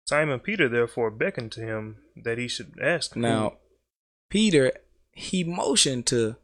[0.06, 3.14] Simon Peter therefore beckoned to him that he should ask.
[3.14, 3.58] Now,
[4.30, 4.72] Peter,
[5.12, 6.36] he motioned to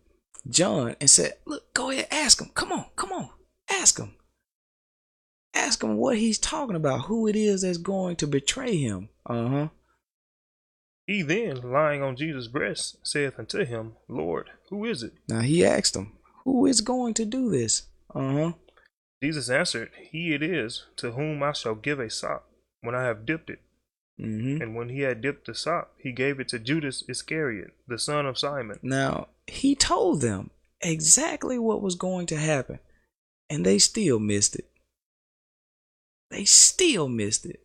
[0.49, 2.51] John and said, Look, go ahead, ask him.
[2.55, 3.31] Come on, come on,
[3.71, 4.17] ask him.
[5.55, 9.09] Ask him what he's talking about, who it is that's going to betray him.
[9.25, 9.69] Uh huh.
[11.07, 15.13] He then, lying on Jesus' breast, saith unto him, Lord, who is it?
[15.29, 16.13] Now he asked him,
[16.45, 17.83] Who is going to do this?
[18.15, 18.53] Uh huh.
[19.23, 22.49] Jesus answered, He it is to whom I shall give a sop
[22.81, 23.61] when I have dipped it.
[24.21, 24.63] Mm-hmm.
[24.63, 28.27] And when he had dipped the sop, he gave it to Judas Iscariot, the son
[28.27, 28.79] of Simon.
[28.83, 32.79] Now, he told them exactly what was going to happen,
[33.51, 34.71] and they still missed it.
[36.31, 37.61] They still missed it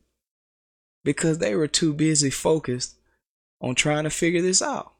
[1.03, 2.98] because they were too busy focused
[3.61, 4.93] on trying to figure this out.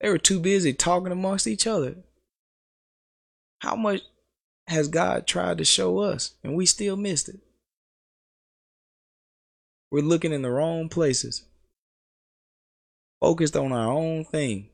[0.00, 1.96] They were too busy talking amongst each other.
[3.60, 4.02] How much
[4.66, 7.40] has God tried to show us and we still missed it?
[9.90, 11.44] We're looking in the wrong places,
[13.20, 14.70] focused on our own thing.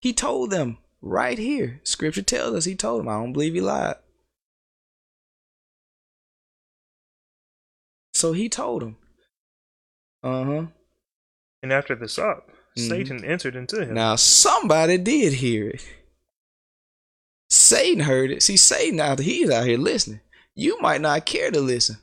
[0.00, 1.80] He told them right here.
[1.84, 3.08] Scripture tells us he told them.
[3.08, 3.96] I don't believe he lied.
[8.12, 8.96] So he told them.
[10.22, 10.66] Uh huh.
[11.62, 12.88] And after the sop, mm-hmm.
[12.88, 13.94] Satan entered into him.
[13.94, 15.86] Now somebody did hear it.
[17.50, 18.42] Satan heard it.
[18.42, 20.20] See, Satan out he's out here listening.
[20.54, 21.96] You might not care to listen.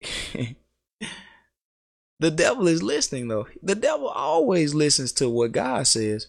[2.20, 3.46] the devil is listening though.
[3.62, 6.28] The devil always listens to what God says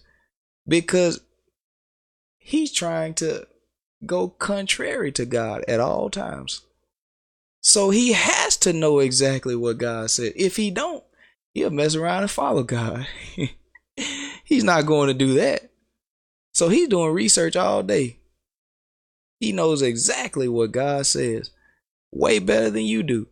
[0.66, 1.20] because
[2.38, 3.46] he's trying to
[4.06, 6.62] go contrary to God at all times.
[7.60, 10.32] So he has to know exactly what God said.
[10.34, 11.04] If he don't,
[11.54, 13.06] he'll mess around and follow God.
[14.44, 15.70] he's not going to do that.
[16.52, 18.18] So he's doing research all day.
[19.38, 21.50] He knows exactly what God says,
[22.12, 23.28] way better than you do.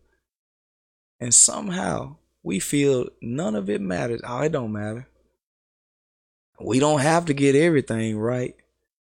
[1.19, 4.21] And somehow we feel none of it matters.
[4.25, 5.07] Oh, it don't matter.
[6.59, 8.55] We don't have to get everything right.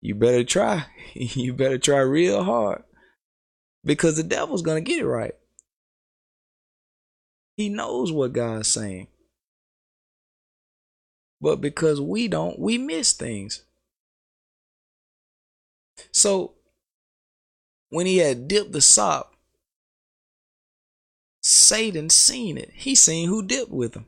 [0.01, 0.87] You better try.
[1.15, 2.83] you better try real hard
[3.85, 5.35] because the devil's going to get it right.
[7.61, 9.09] He knows what God's saying.
[11.43, 13.65] But because we don't, we miss things.
[16.11, 16.55] So
[17.91, 19.35] when he had dipped the sop,
[21.43, 22.71] Satan seen it.
[22.73, 24.07] He seen who dipped with him.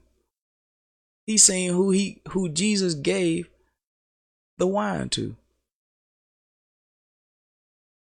[1.27, 3.51] He seen who he who Jesus gave
[4.57, 5.37] the wine to.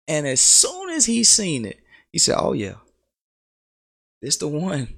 [0.06, 1.80] And as soon as he seen it,
[2.12, 2.76] he said, Oh yeah,
[4.22, 4.96] this the one.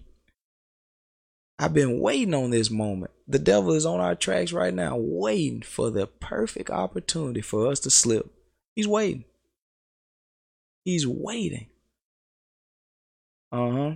[1.62, 3.12] I've been waiting on this moment.
[3.28, 7.80] The devil is on our tracks right now, waiting for the perfect opportunity for us
[7.82, 8.34] to slip.
[8.76, 9.26] He's waiting.
[10.84, 11.68] He's waiting.
[13.52, 13.92] Uh huh.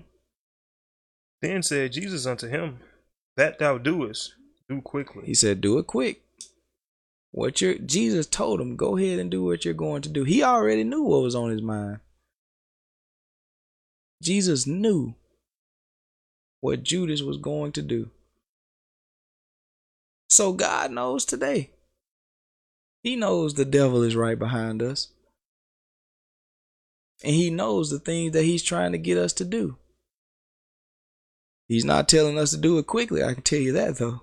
[1.41, 2.81] Then said Jesus unto him,
[3.35, 4.35] That thou doest,
[4.69, 5.25] do quickly.
[5.25, 6.21] He said, Do it quick.
[7.31, 10.23] what you're Jesus told him, go ahead and do what you're going to do.
[10.23, 11.99] He already knew what was on his mind.
[14.21, 15.15] Jesus knew
[16.65, 18.09] what Judas was going to do.
[20.29, 21.69] So God knows today.
[23.03, 25.09] He knows the devil is right behind us.
[27.23, 29.77] And he knows the things that he's trying to get us to do.
[31.67, 34.21] He's not telling us to do it quickly, I can tell you that though.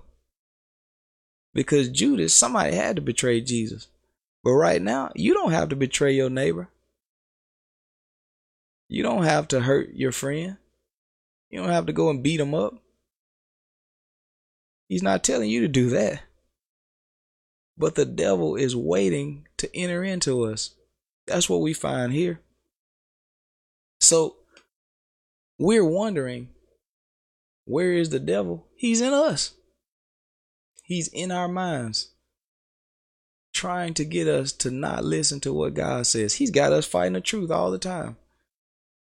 [1.53, 3.87] Because Judas, somebody had to betray Jesus.
[4.43, 6.67] But right now, you don't have to betray your neighbor.
[8.89, 10.57] You don't have to hurt your friend.
[11.53, 12.73] You don't have to go and beat him up.
[14.87, 16.23] He's not telling you to do that.
[17.77, 20.73] But the devil is waiting to enter into us.
[21.27, 22.41] That's what we find here.
[24.01, 24.37] So
[25.59, 26.49] we're wondering
[27.65, 28.65] where is the devil?
[28.75, 29.53] He's in us.
[30.81, 32.13] He's in our minds,
[33.53, 36.33] trying to get us to not listen to what God says.
[36.33, 38.17] He's got us fighting the truth all the time.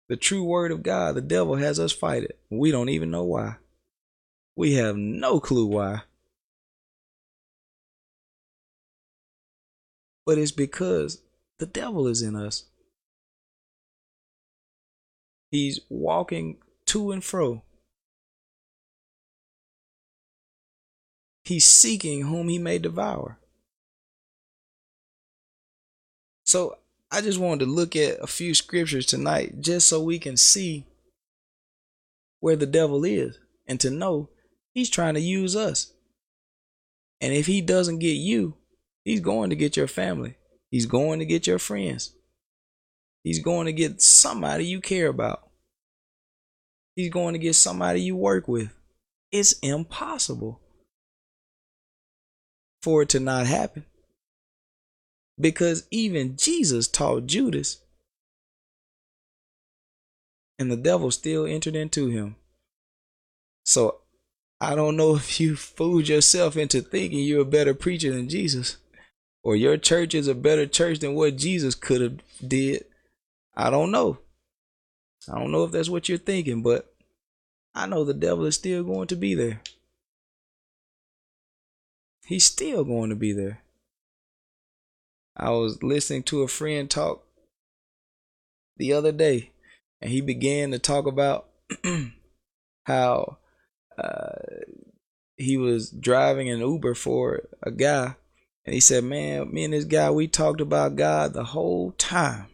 [0.07, 2.39] The true word of God, the devil has us fight it.
[2.49, 3.55] We don't even know why.
[4.55, 6.03] We have no clue why.
[10.25, 11.21] But it's because
[11.59, 12.65] the devil is in us.
[15.51, 17.63] He's walking to and fro,
[21.45, 23.37] He's seeking whom he may devour.
[26.43, 26.79] So
[27.15, 30.85] I just wanted to look at a few scriptures tonight just so we can see
[32.41, 34.31] where the devil is and to know
[34.73, 35.93] he's trying to use us.
[37.21, 38.57] And if he doesn't get you,
[39.05, 40.35] he's going to get your family.
[40.69, 42.13] He's going to get your friends.
[43.23, 45.47] He's going to get somebody you care about.
[46.97, 48.75] He's going to get somebody you work with.
[49.31, 50.59] It's impossible
[52.81, 53.85] for it to not happen.
[55.39, 57.81] Because even Jesus taught Judas,
[60.57, 62.37] and the devil still entered into him.
[63.65, 63.99] So
[64.61, 68.77] I don't know if you fooled yourself into thinking you're a better preacher than Jesus,
[69.43, 72.85] or your church is a better church than what Jesus could have did.
[73.55, 74.19] I don't know.
[75.29, 76.93] I don't know if that's what you're thinking, but
[77.73, 79.61] I know the devil is still going to be there
[82.25, 83.61] he's still going to be there.
[85.37, 87.23] I was listening to a friend talk
[88.77, 89.51] the other day,
[90.01, 91.49] and he began to talk about
[92.83, 93.37] how
[93.97, 94.35] uh,
[95.35, 98.15] he was driving an Uber for a guy,
[98.65, 102.47] and he said, "Man, me and this guy, we talked about God the whole time.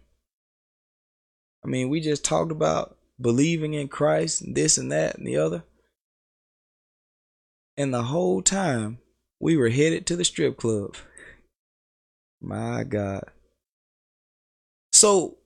[1.64, 5.38] I mean, we just talked about believing in Christ, and this and that and the
[5.38, 5.64] other."
[7.78, 9.00] And the whole time,
[9.40, 10.96] we were headed to the strip club.
[12.42, 13.24] My God.
[14.92, 15.38] So,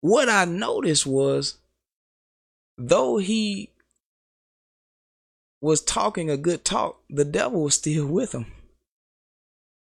[0.00, 1.58] what I noticed was,
[2.76, 3.70] though he
[5.60, 8.46] was talking a good talk, the devil was still with him.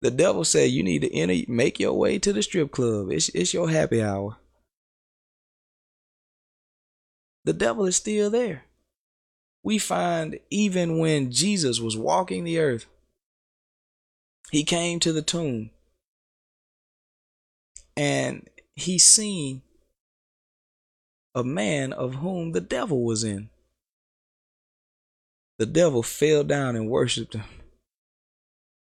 [0.02, 3.10] The devil said, "You need to enter, make your way to the strip club.
[3.10, 4.36] It's it's your happy hour."
[7.44, 8.64] The devil is still there.
[9.62, 12.86] We find even when Jesus was walking the earth,
[14.50, 15.70] he came to the tomb
[17.96, 19.62] and he seen
[21.34, 23.50] a man of whom the devil was in.
[25.58, 27.44] The devil fell down and worshipped him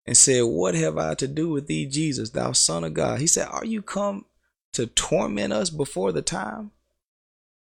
[0.07, 3.21] and said, What have I to do with thee, Jesus, thou Son of God?
[3.21, 4.27] He said, Are you come
[4.75, 6.71] to torment us before the time?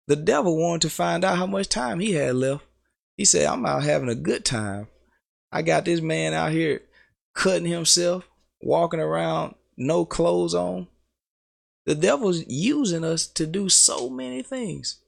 [0.06, 2.64] The devil wanted to find out how much time he had left.
[3.16, 4.88] He said, I'm out having a good time.
[5.52, 6.82] I got this man out here
[7.34, 8.28] cutting himself,
[8.62, 10.88] walking around no clothes on.
[11.90, 15.00] The devil's using us to do so many things.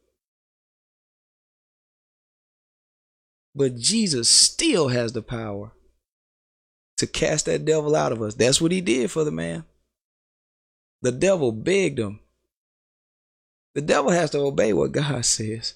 [3.54, 5.70] But Jesus still has the power
[6.96, 8.34] to cast that devil out of us.
[8.34, 9.62] That's what he did for the man.
[11.02, 12.18] The devil begged him.
[13.76, 15.74] The devil has to obey what God says.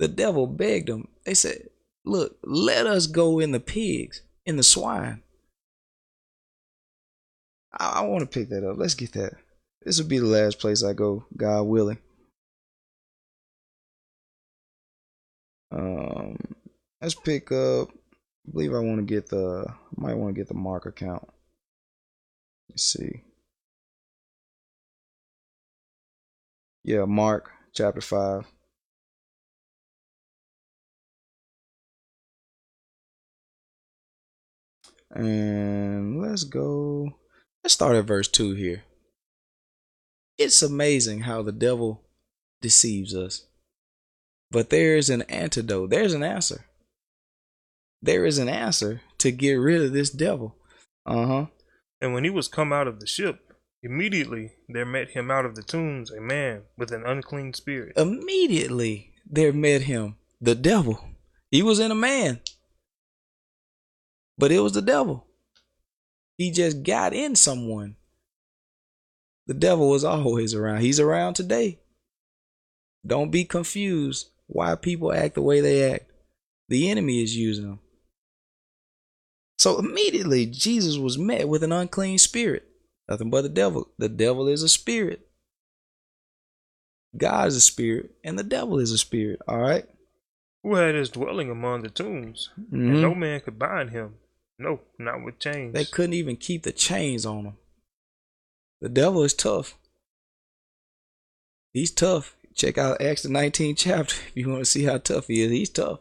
[0.00, 1.06] The devil begged him.
[1.24, 1.68] They said,
[2.04, 5.22] Look, let us go in the pigs, in the swine.
[7.72, 8.76] I, I want to pick that up.
[8.76, 9.34] Let's get that.
[9.84, 11.98] This will be the last place I go, God willing.
[15.72, 16.36] Um,
[17.00, 17.88] let's pick up.
[17.90, 19.64] I believe I want to get the.
[19.68, 21.28] I might want to get the Mark account.
[22.70, 23.22] Let's see.
[26.84, 28.46] Yeah, Mark chapter five.
[35.14, 37.14] And let's go.
[37.62, 38.82] Let's start at verse 2 here.
[40.42, 42.02] It's amazing how the devil
[42.60, 43.46] deceives us.
[44.50, 46.64] But there is an antidote, there's an answer.
[48.02, 50.56] There is an answer to get rid of this devil.
[51.06, 51.46] Uh huh.
[52.00, 53.52] And when he was come out of the ship,
[53.84, 57.96] immediately there met him out of the tombs a man with an unclean spirit.
[57.96, 60.98] Immediately there met him the devil.
[61.52, 62.40] He was in a man,
[64.36, 65.24] but it was the devil.
[66.36, 67.94] He just got in someone.
[69.46, 70.80] The devil was always around.
[70.82, 71.80] He's around today.
[73.06, 76.10] Don't be confused why people act the way they act.
[76.68, 77.80] The enemy is using them.
[79.58, 82.68] So immediately Jesus was met with an unclean spirit.
[83.08, 83.88] Nothing but the devil.
[83.98, 85.28] The devil is a spirit.
[87.16, 89.40] God is a spirit, and the devil is a spirit.
[89.46, 89.84] All right.
[90.62, 92.72] Who had his dwelling among the tombs, Mhm.
[92.72, 94.14] and no man could bind him.
[94.58, 95.74] No, not with chains.
[95.74, 97.56] They couldn't even keep the chains on him.
[98.82, 99.78] The devil is tough.
[101.72, 102.36] He's tough.
[102.54, 105.50] Check out Acts the 19th chapter if you want to see how tough he is.
[105.52, 106.00] He's tough.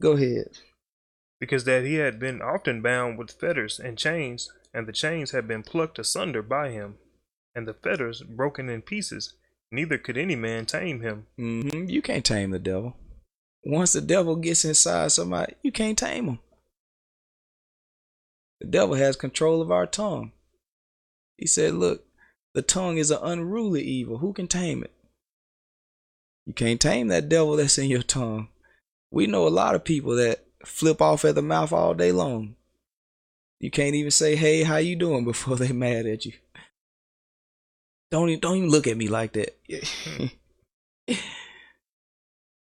[0.00, 0.56] Go ahead.
[1.40, 5.46] because that he had been often bound with fetters and chains, and the chains had
[5.48, 6.96] been plucked asunder by him,
[7.56, 9.34] and the fetters broken in pieces.
[9.72, 11.26] Neither could any man tame him.
[11.36, 12.96] hmm You can't tame the devil.
[13.64, 16.38] Once the devil gets inside somebody, you can't tame him.
[18.60, 20.32] The devil has control of our tongue.
[21.38, 22.04] He said, Look,
[22.52, 24.18] the tongue is an unruly evil.
[24.18, 24.92] Who can tame it?
[26.44, 28.48] You can't tame that devil that's in your tongue.
[29.10, 32.56] We know a lot of people that flip off at the mouth all day long.
[33.60, 36.32] You can't even say, "Hey, how you doing?" before they mad at you.
[38.10, 39.56] Don't even, don't even look at me like that.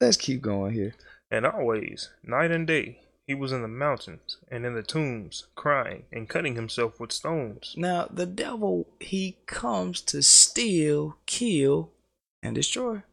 [0.01, 0.95] Let's keep going here.
[1.31, 3.01] And always, night and day,
[3.31, 7.75] he was in the mountains and in the tombs, crying and cutting himself with stones.
[7.77, 11.93] Now, the devil, he comes to steal, kill,
[12.43, 13.05] and destroy.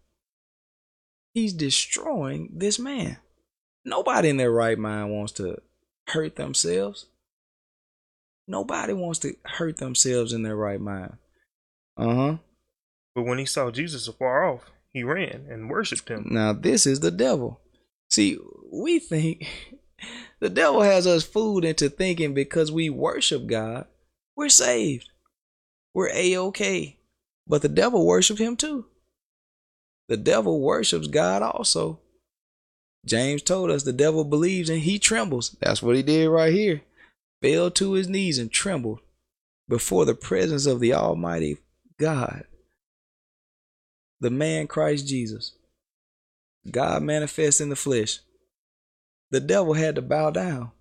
[1.36, 3.18] He's destroying this man.
[3.86, 5.62] Nobody in their right mind wants to
[6.08, 7.06] hurt themselves.
[8.48, 11.14] Nobody wants to hurt themselves in their right mind.
[11.96, 12.38] Uh huh.
[13.14, 16.26] But when he saw Jesus afar off, he ran and worshipped him.
[16.32, 17.62] Now, this is the devil.
[18.10, 18.40] See,
[18.72, 19.46] we think
[20.40, 23.86] the devil has us fooled into thinking because we worship God,
[24.36, 25.10] we're saved.
[25.94, 26.98] We're A OK.
[27.48, 28.86] But the devil worshipped him too.
[30.10, 32.00] The devil worships God also.
[33.06, 35.56] James told us the devil believes and he trembles.
[35.60, 36.82] That's what he did right here.
[37.42, 39.00] Fell to his knees and trembled
[39.68, 41.58] before the presence of the Almighty
[42.00, 42.44] God,
[44.20, 45.54] the man Christ Jesus.
[46.70, 48.20] God manifests in the flesh.
[49.32, 50.72] The devil had to bow down.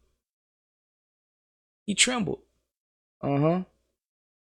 [1.85, 2.41] He trembled.
[3.23, 3.63] Uh huh.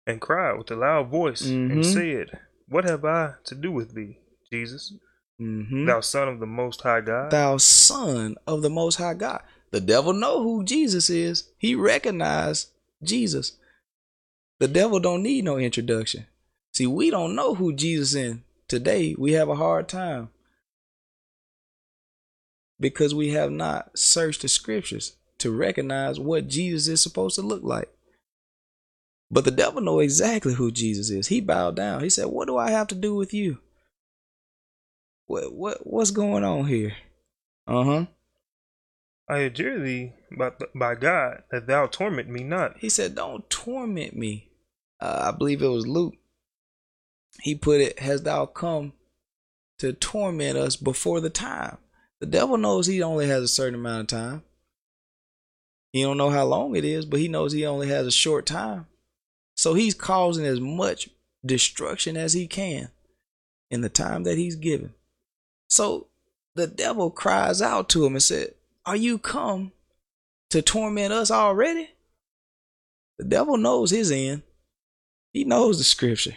[0.07, 1.71] and cried with a loud voice Mhm.
[1.73, 2.39] and said,
[2.69, 4.19] What have I to do with thee,
[4.51, 4.93] Jesus,
[5.41, 5.85] Mm-hmm.
[5.87, 7.31] thou Son of the Most High God?
[7.31, 9.43] Thou son of the Most High God.
[9.71, 11.51] The devil know who Jesus is.
[11.59, 12.71] He recognized
[13.03, 13.59] Jesus.
[14.61, 16.27] The devil don't need no introduction.
[16.73, 18.37] See, we don't know who Jesus is.
[18.67, 20.31] Today we have a hard time
[22.81, 27.63] because we have not searched the scriptures to recognize what Jesus is supposed to look
[27.63, 27.89] like.
[29.31, 31.29] But the devil know exactly who Jesus is.
[31.29, 32.03] He bowed down.
[32.03, 33.59] He said, "What do I have to do with you?
[35.27, 36.97] What what what's going on here?"
[37.67, 38.07] Uh huh.
[39.29, 42.79] I adjure thee by, by God that thou torment me not.
[42.79, 44.51] He said, "Don't torment me."
[45.01, 46.15] Uh, I believe it was Luke.
[47.43, 48.95] He put it, "Has thou come
[49.79, 51.77] to torment us before the time?"
[52.21, 54.43] The devil knows he only has a certain amount of time.
[55.93, 58.47] He don't know how long it is, but he knows he only has a short
[58.47, 58.87] time.
[59.57, 61.09] So he's causing as much
[61.45, 62.91] destruction as he can
[63.71, 64.95] in the time that he's given.
[65.69, 66.07] So
[66.55, 68.55] the devil cries out to him and said,
[68.85, 69.73] Are you come
[70.51, 71.91] to torment us already?
[73.19, 74.43] The devil knows his end.
[75.33, 76.37] He knows the scripture.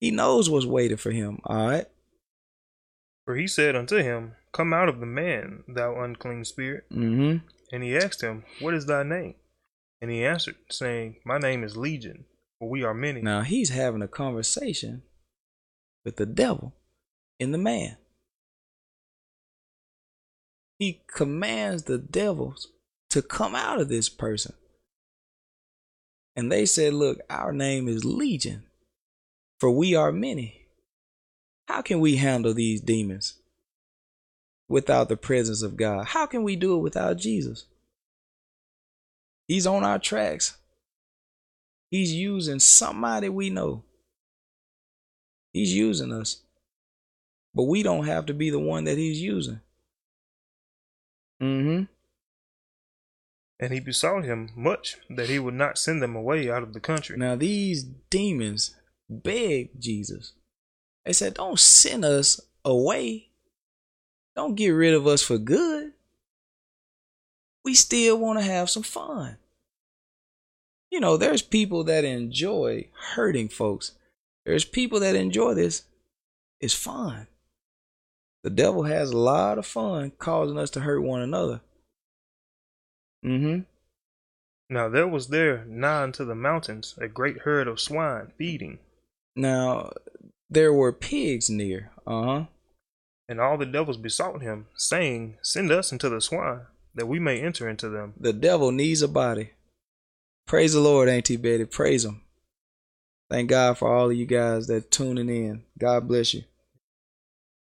[0.00, 1.86] He knows what's waiting for him, all right?
[3.24, 6.84] For he said unto him, Come out of the man, thou unclean spirit.
[6.90, 7.46] Mm-hmm.
[7.72, 9.34] And he asked him, What is thy name?
[10.00, 12.24] And he answered, saying, My name is Legion,
[12.58, 13.20] for we are many.
[13.20, 15.02] Now he's having a conversation
[16.06, 16.72] with the devil
[17.38, 17.98] in the man.
[20.78, 22.68] He commands the devils
[23.10, 24.54] to come out of this person.
[26.34, 28.62] And they said, Look, our name is Legion,
[29.60, 30.62] for we are many.
[31.68, 33.34] How can we handle these demons
[34.68, 36.06] without the presence of God?
[36.06, 37.66] How can we do it without Jesus?
[39.46, 40.56] He's on our tracks.
[41.90, 43.84] He's using somebody we know.
[45.52, 46.42] He's using us.
[47.54, 49.60] But we don't have to be the one that he's using.
[51.40, 51.84] Mm-hmm.
[53.58, 56.80] And he besought him much that he would not send them away out of the
[56.80, 57.16] country.
[57.16, 58.74] Now these demons
[59.08, 60.34] begged Jesus.
[61.06, 63.25] They said, Don't send us away.
[64.36, 65.92] Don't get rid of us for good.
[67.64, 69.38] We still want to have some fun.
[70.90, 73.92] You know, there's people that enjoy hurting folks.
[74.44, 75.82] There's people that enjoy this.
[76.60, 77.26] It's fun.
[78.44, 81.60] The devil has a lot of fun causing us to hurt one another.
[83.24, 83.62] Mm-hmm.
[84.70, 88.78] Now there was there nigh unto the mountains a great herd of swine feeding.
[89.34, 89.90] Now
[90.48, 91.90] there were pigs near.
[92.06, 92.44] Uh-huh.
[93.28, 96.60] And all the devils besought him, saying, Send us into the swine,
[96.94, 98.14] that we may enter into them.
[98.18, 99.50] The devil needs a body.
[100.46, 101.64] Praise the Lord, Auntie Betty.
[101.64, 102.22] Praise him.
[103.28, 105.64] Thank God for all of you guys that tuning in.
[105.76, 106.44] God bless you.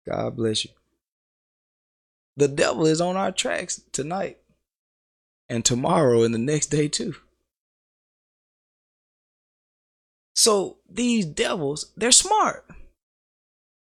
[0.08, 0.72] God bless you.
[2.36, 4.38] The devil is on our tracks tonight
[5.48, 7.14] and tomorrow and the next day too.
[10.34, 12.68] So these devils, they're smart.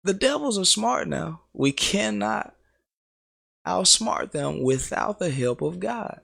[0.03, 1.41] The devils are smart now.
[1.53, 2.55] We cannot
[3.67, 6.21] outsmart them without the help of God.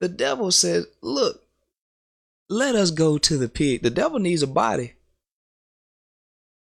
[0.00, 1.42] The devil says, Look,
[2.48, 3.82] let us go to the pig.
[3.82, 4.94] The devil needs a body.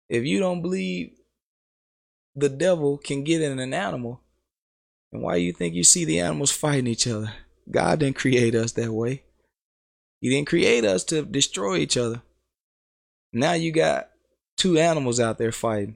[0.08, 1.12] If you don't believe
[2.36, 4.22] the devil can get in an animal,
[5.12, 7.34] and why you think you see the animals fighting each other?
[7.70, 9.24] God didn't create us that way.
[10.22, 12.22] He didn't create us to destroy each other.
[13.32, 14.10] Now you got
[14.58, 15.96] two animals out there fighting.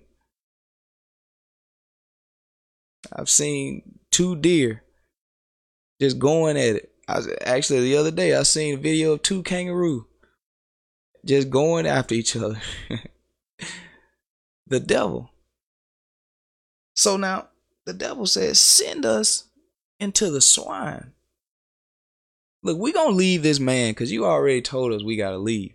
[3.12, 4.84] I've seen two deer
[6.02, 6.92] just going at it.
[7.08, 10.06] I was, actually the other day I seen a video of two kangaroo
[11.26, 12.62] just going after each other.
[14.68, 15.32] the devil.
[16.96, 17.50] So now
[17.86, 19.46] the devil says, "Send us
[20.00, 21.14] into the swine."
[22.62, 25.74] Look, we gonna leave this man because you already told us we gotta leave.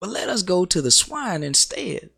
[0.00, 2.10] But let us go to the swine instead.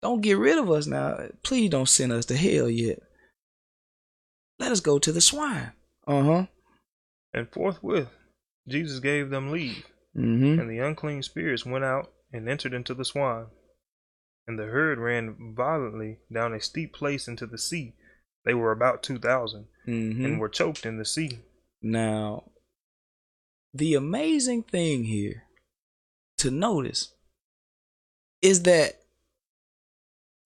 [0.00, 1.28] Don't get rid of us now.
[1.42, 3.02] Please don't send us to hell yet.
[4.58, 5.72] Let us go to the swine.
[6.06, 6.46] Uh huh.
[7.32, 8.08] And forthwith
[8.68, 9.84] Jesus gave them leave.
[10.16, 10.60] Mm-hmm.
[10.60, 13.46] And the unclean spirits went out and entered into the swine.
[14.46, 17.94] And the herd ran violently down a steep place into the sea.
[18.44, 20.24] They were about two thousand, Mm-hmm.
[20.24, 21.40] and were choked in the sea.
[21.82, 22.44] Now,
[23.72, 25.44] the amazing thing here
[26.38, 27.12] to notice
[28.40, 29.00] is that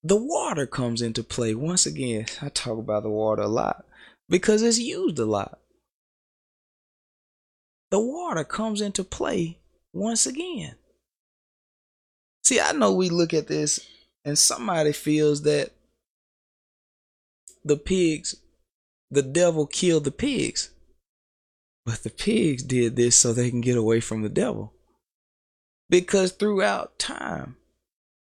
[0.03, 1.55] the water comes into play.
[1.55, 3.85] Once again, I talk about the water a lot
[4.29, 5.59] because it's used a lot.
[7.91, 9.59] The water comes into play
[9.93, 10.75] once again.
[12.45, 13.87] See, I know we look at this
[14.25, 15.71] and somebody feels that
[17.65, 18.35] the pigs,
[19.11, 20.71] the devil killed the pigs.
[21.85, 24.75] But the pigs did this so they can get away from the devil.
[25.89, 27.57] Because throughout time,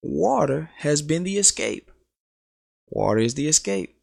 [0.02, 1.90] water has been the escape.
[2.88, 3.95] Water is the escape.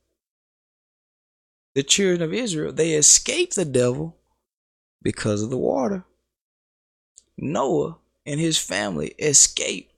[1.75, 4.17] The children of Israel, they escaped the devil
[5.01, 6.05] because of the water.
[7.37, 9.91] Noah and his family escaped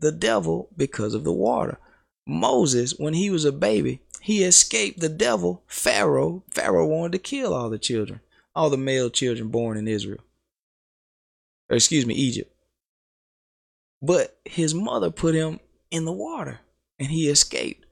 [0.00, 1.78] the devil because of the water.
[2.26, 6.42] Moses, when he was a baby, he escaped the devil, Pharaoh.
[6.50, 8.20] Pharaoh wanted to kill all the children
[8.56, 10.24] all the male children born in Israel.
[11.68, 12.50] Or excuse me, Egypt.
[14.00, 16.60] But his mother put him in the water
[16.98, 17.84] and he escaped.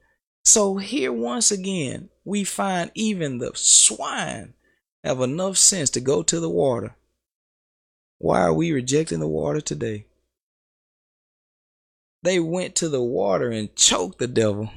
[0.43, 4.55] So here once again, we find even the swine
[5.03, 6.95] have enough sense to go to the water.
[8.17, 10.07] Why are we rejecting the water today?
[12.23, 14.71] They went to the water and choked the devil.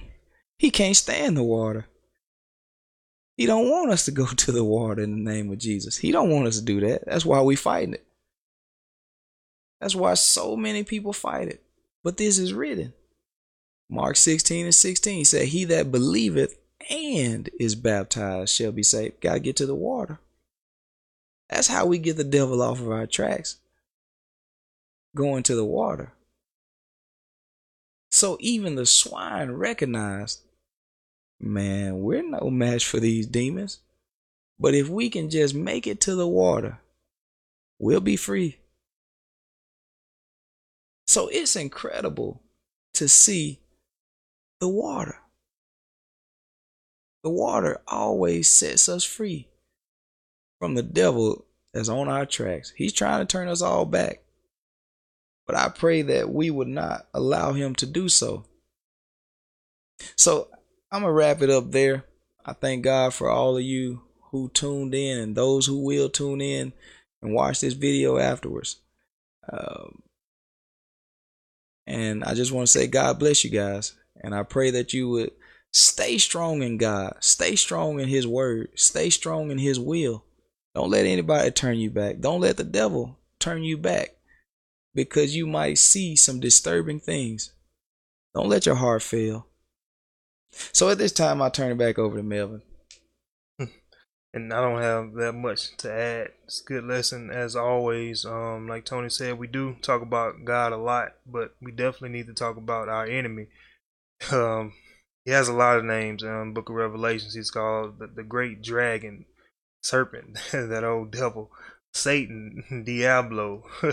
[0.58, 1.86] He can't stand the water.
[3.38, 5.96] He don't want us to go to the water in the name of Jesus.
[5.96, 7.06] He don't want us to do that.
[7.06, 8.04] That's why we fighting it.
[9.80, 11.62] That's why so many people fight it.
[12.04, 12.92] But this is written.
[13.88, 19.20] Mark 16 and 16 said, He that believeth and is baptized shall be saved.
[19.20, 20.18] Gotta get to the water.
[21.48, 23.56] That's how we get the devil off of our tracks.
[25.16, 26.12] Going to the water.
[28.10, 30.40] So even the swine recognized
[31.40, 33.80] Man, we're no match for these demons.
[34.58, 36.80] But if we can just make it to the water,
[37.78, 38.58] we'll be free.
[41.06, 42.42] So it's incredible
[42.94, 43.60] to see
[44.60, 45.20] the water.
[47.28, 49.48] The water always sets us free
[50.58, 52.72] from the devil that's on our tracks.
[52.74, 54.22] He's trying to turn us all back.
[55.46, 58.46] But I pray that we would not allow him to do so.
[60.16, 60.48] So
[60.90, 62.04] I'm going to wrap it up there.
[62.46, 64.00] I thank God for all of you
[64.30, 66.72] who tuned in and those who will tune in
[67.20, 68.80] and watch this video afterwards.
[69.52, 70.00] Um,
[71.86, 73.94] and I just want to say, God bless you guys.
[74.18, 75.32] And I pray that you would
[75.72, 80.24] stay strong in God, stay strong in His word, stay strong in His will.
[80.74, 82.20] Don't let anybody turn you back.
[82.20, 84.16] Don't let the devil turn you back
[84.94, 87.52] because you might see some disturbing things.
[88.34, 89.46] Don't let your heart fail.
[90.72, 92.62] So at this time, I turn it back over to Melvin
[94.34, 96.28] and I don't have that much to add.
[96.44, 98.24] It's a good lesson as always.
[98.24, 102.26] Um, like Tony said, we do talk about God a lot, but we definitely need
[102.26, 103.46] to talk about our enemy.
[104.32, 104.72] Um,
[105.28, 107.34] he has a lot of names in Book of Revelations.
[107.34, 109.26] He's called the, the Great Dragon,
[109.82, 111.50] Serpent, that old devil,
[111.92, 113.64] Satan, Diablo,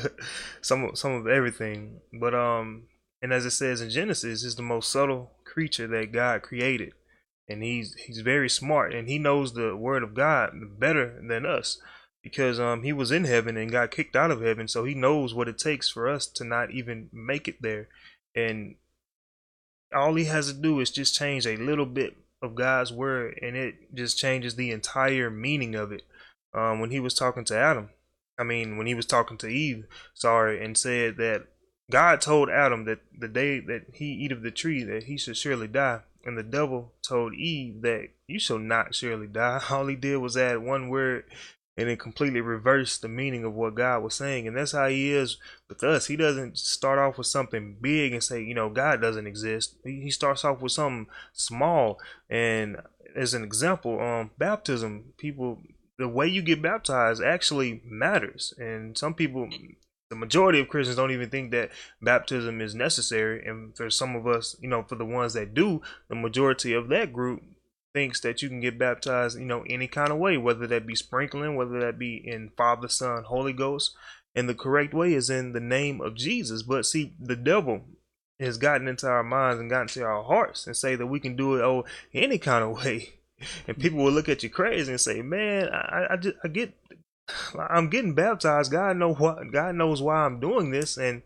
[0.61, 1.99] some some of everything.
[2.13, 2.83] But um,
[3.21, 6.93] and as it says in Genesis, is the most subtle creature that God created
[7.49, 11.79] and he's he's very smart and he knows the word of God better than us
[12.23, 15.33] because um he was in heaven and got kicked out of heaven so he knows
[15.33, 17.87] what it takes for us to not even make it there
[18.35, 18.75] and
[19.93, 23.55] all he has to do is just change a little bit of God's word and
[23.55, 26.03] it just changes the entire meaning of it
[26.53, 27.89] um when he was talking to Adam
[28.37, 31.47] I mean when he was talking to Eve sorry and said that
[31.91, 35.37] God told Adam that the day that he eat of the tree that he should
[35.37, 39.61] surely die and the devil told Eve that you shall not surely die.
[39.69, 41.25] All he did was add one word
[41.77, 44.47] and it completely reversed the meaning of what God was saying.
[44.47, 46.07] And that's how he is with us.
[46.07, 49.75] He doesn't start off with something big and say, you know, God doesn't exist.
[49.83, 51.99] He starts off with something small.
[52.29, 52.77] And
[53.15, 55.61] as an example, um, baptism, people,
[55.97, 58.53] the way you get baptized actually matters.
[58.57, 59.49] And some people
[60.09, 61.71] the majority of Christians don't even think that
[62.01, 63.45] baptism is necessary.
[63.45, 66.89] And for some of us, you know, for the ones that do, the majority of
[66.89, 67.41] that group
[67.95, 70.95] thinks that you can get baptized, you know, any kind of way, whether that be
[70.95, 73.95] sprinkling, whether that be in Father, Son, Holy Ghost.
[74.35, 76.61] And the correct way is in the name of Jesus.
[76.61, 77.85] But see, the devil
[78.37, 81.37] has gotten into our minds and gotten to our hearts and say that we can
[81.37, 83.13] do it oh any kind of way.
[83.65, 86.73] And people will look at you crazy and say, "Man, I, I just I get
[87.57, 88.71] I'm getting baptized.
[88.71, 91.21] God know what God knows why I'm doing this, and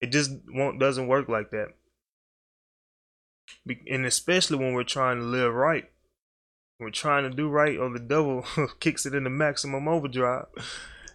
[0.00, 1.68] it just won't doesn't work like that.
[3.88, 5.90] And especially when we're trying to live right,
[6.78, 8.44] we're trying to do right, or the devil
[8.80, 10.46] kicks it into maximum overdrive,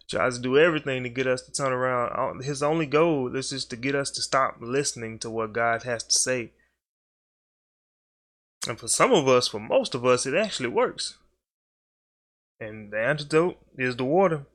[0.08, 2.44] tries to do everything to get us to turn around.
[2.44, 6.04] His only goal is just to get us to stop listening to what God has
[6.04, 6.52] to say.
[8.68, 11.18] And for some of us, for most of us, it actually works.
[12.60, 14.46] And the antidote is the water.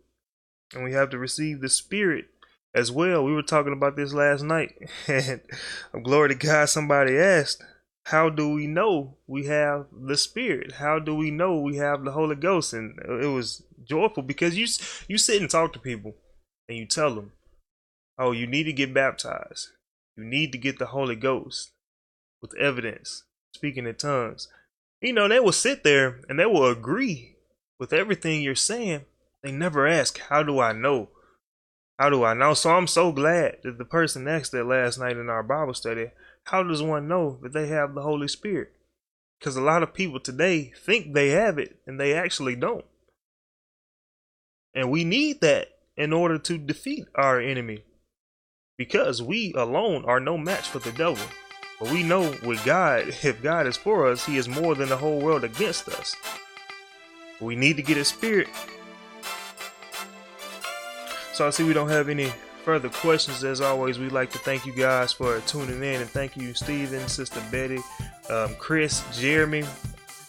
[0.72, 2.26] And we have to receive the spirit
[2.74, 3.24] as well.
[3.24, 4.74] We were talking about this last night.
[5.08, 7.62] And glory to God, somebody asked,
[8.07, 10.72] How do we know we have the spirit?
[10.72, 12.72] How do we know we have the Holy Ghost?
[12.72, 14.66] And it was joyful because you
[15.09, 16.14] you sit and talk to people
[16.68, 17.32] and you tell them,
[18.18, 19.68] Oh, you need to get baptized.
[20.16, 21.72] You need to get the Holy Ghost
[22.42, 23.24] with evidence,
[23.55, 24.48] speaking in tongues.
[25.01, 27.36] You know, they will sit there and they will agree
[27.78, 29.07] with everything you're saying,
[29.42, 31.09] they never ask, How do I know?
[31.98, 32.55] How do I know?
[32.55, 36.11] So I'm so glad that the person asked that last night in our Bible study.
[36.45, 38.72] How does one know that they have the Holy Spirit?
[39.38, 42.84] Because a lot of people today think they have it and they actually don't.
[44.74, 47.84] And we need that in order to defeat our enemy.
[48.76, 51.24] Because we alone are no match for the devil.
[51.78, 54.97] But we know with God, if God is for us, he is more than the
[54.97, 56.14] whole world against us.
[57.41, 58.49] We need to get a spirit.
[61.32, 62.30] So I see we don't have any
[62.70, 63.42] further questions.
[63.42, 67.08] As always, we'd like to thank you guys for tuning in and thank you, Stephen,
[67.08, 67.80] Sister Betty,
[68.30, 69.64] um, Chris, Jeremy,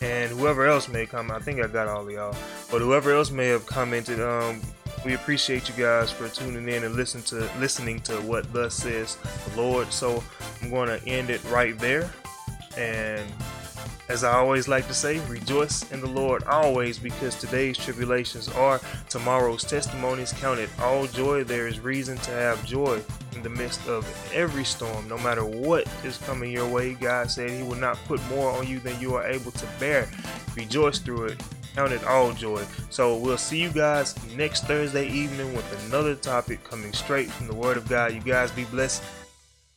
[0.01, 1.29] and whoever else may come.
[1.29, 2.35] I think I got all of y'all,
[2.71, 4.59] but whoever else may have commented, um,
[5.05, 9.19] we appreciate you guys for tuning in and listen to listening to what thus says
[9.53, 9.93] the Lord.
[9.93, 10.23] So
[10.63, 12.09] I'm going to end it right there,
[12.75, 13.31] and
[14.11, 18.81] as I always like to say, rejoice in the Lord always, because today's tribulations are
[19.07, 20.33] tomorrow's testimonies.
[20.33, 21.45] Count it all joy.
[21.45, 23.01] There is reason to have joy
[23.33, 26.93] in the midst of every storm, no matter what is coming your way.
[26.93, 30.09] God said He will not put more on you than you are able to bear.
[30.57, 31.43] Rejoice through it.
[31.73, 32.61] Count it all joy.
[32.89, 37.55] So we'll see you guys next Thursday evening with another topic coming straight from the
[37.55, 38.13] Word of God.
[38.13, 39.01] You guys be blessed.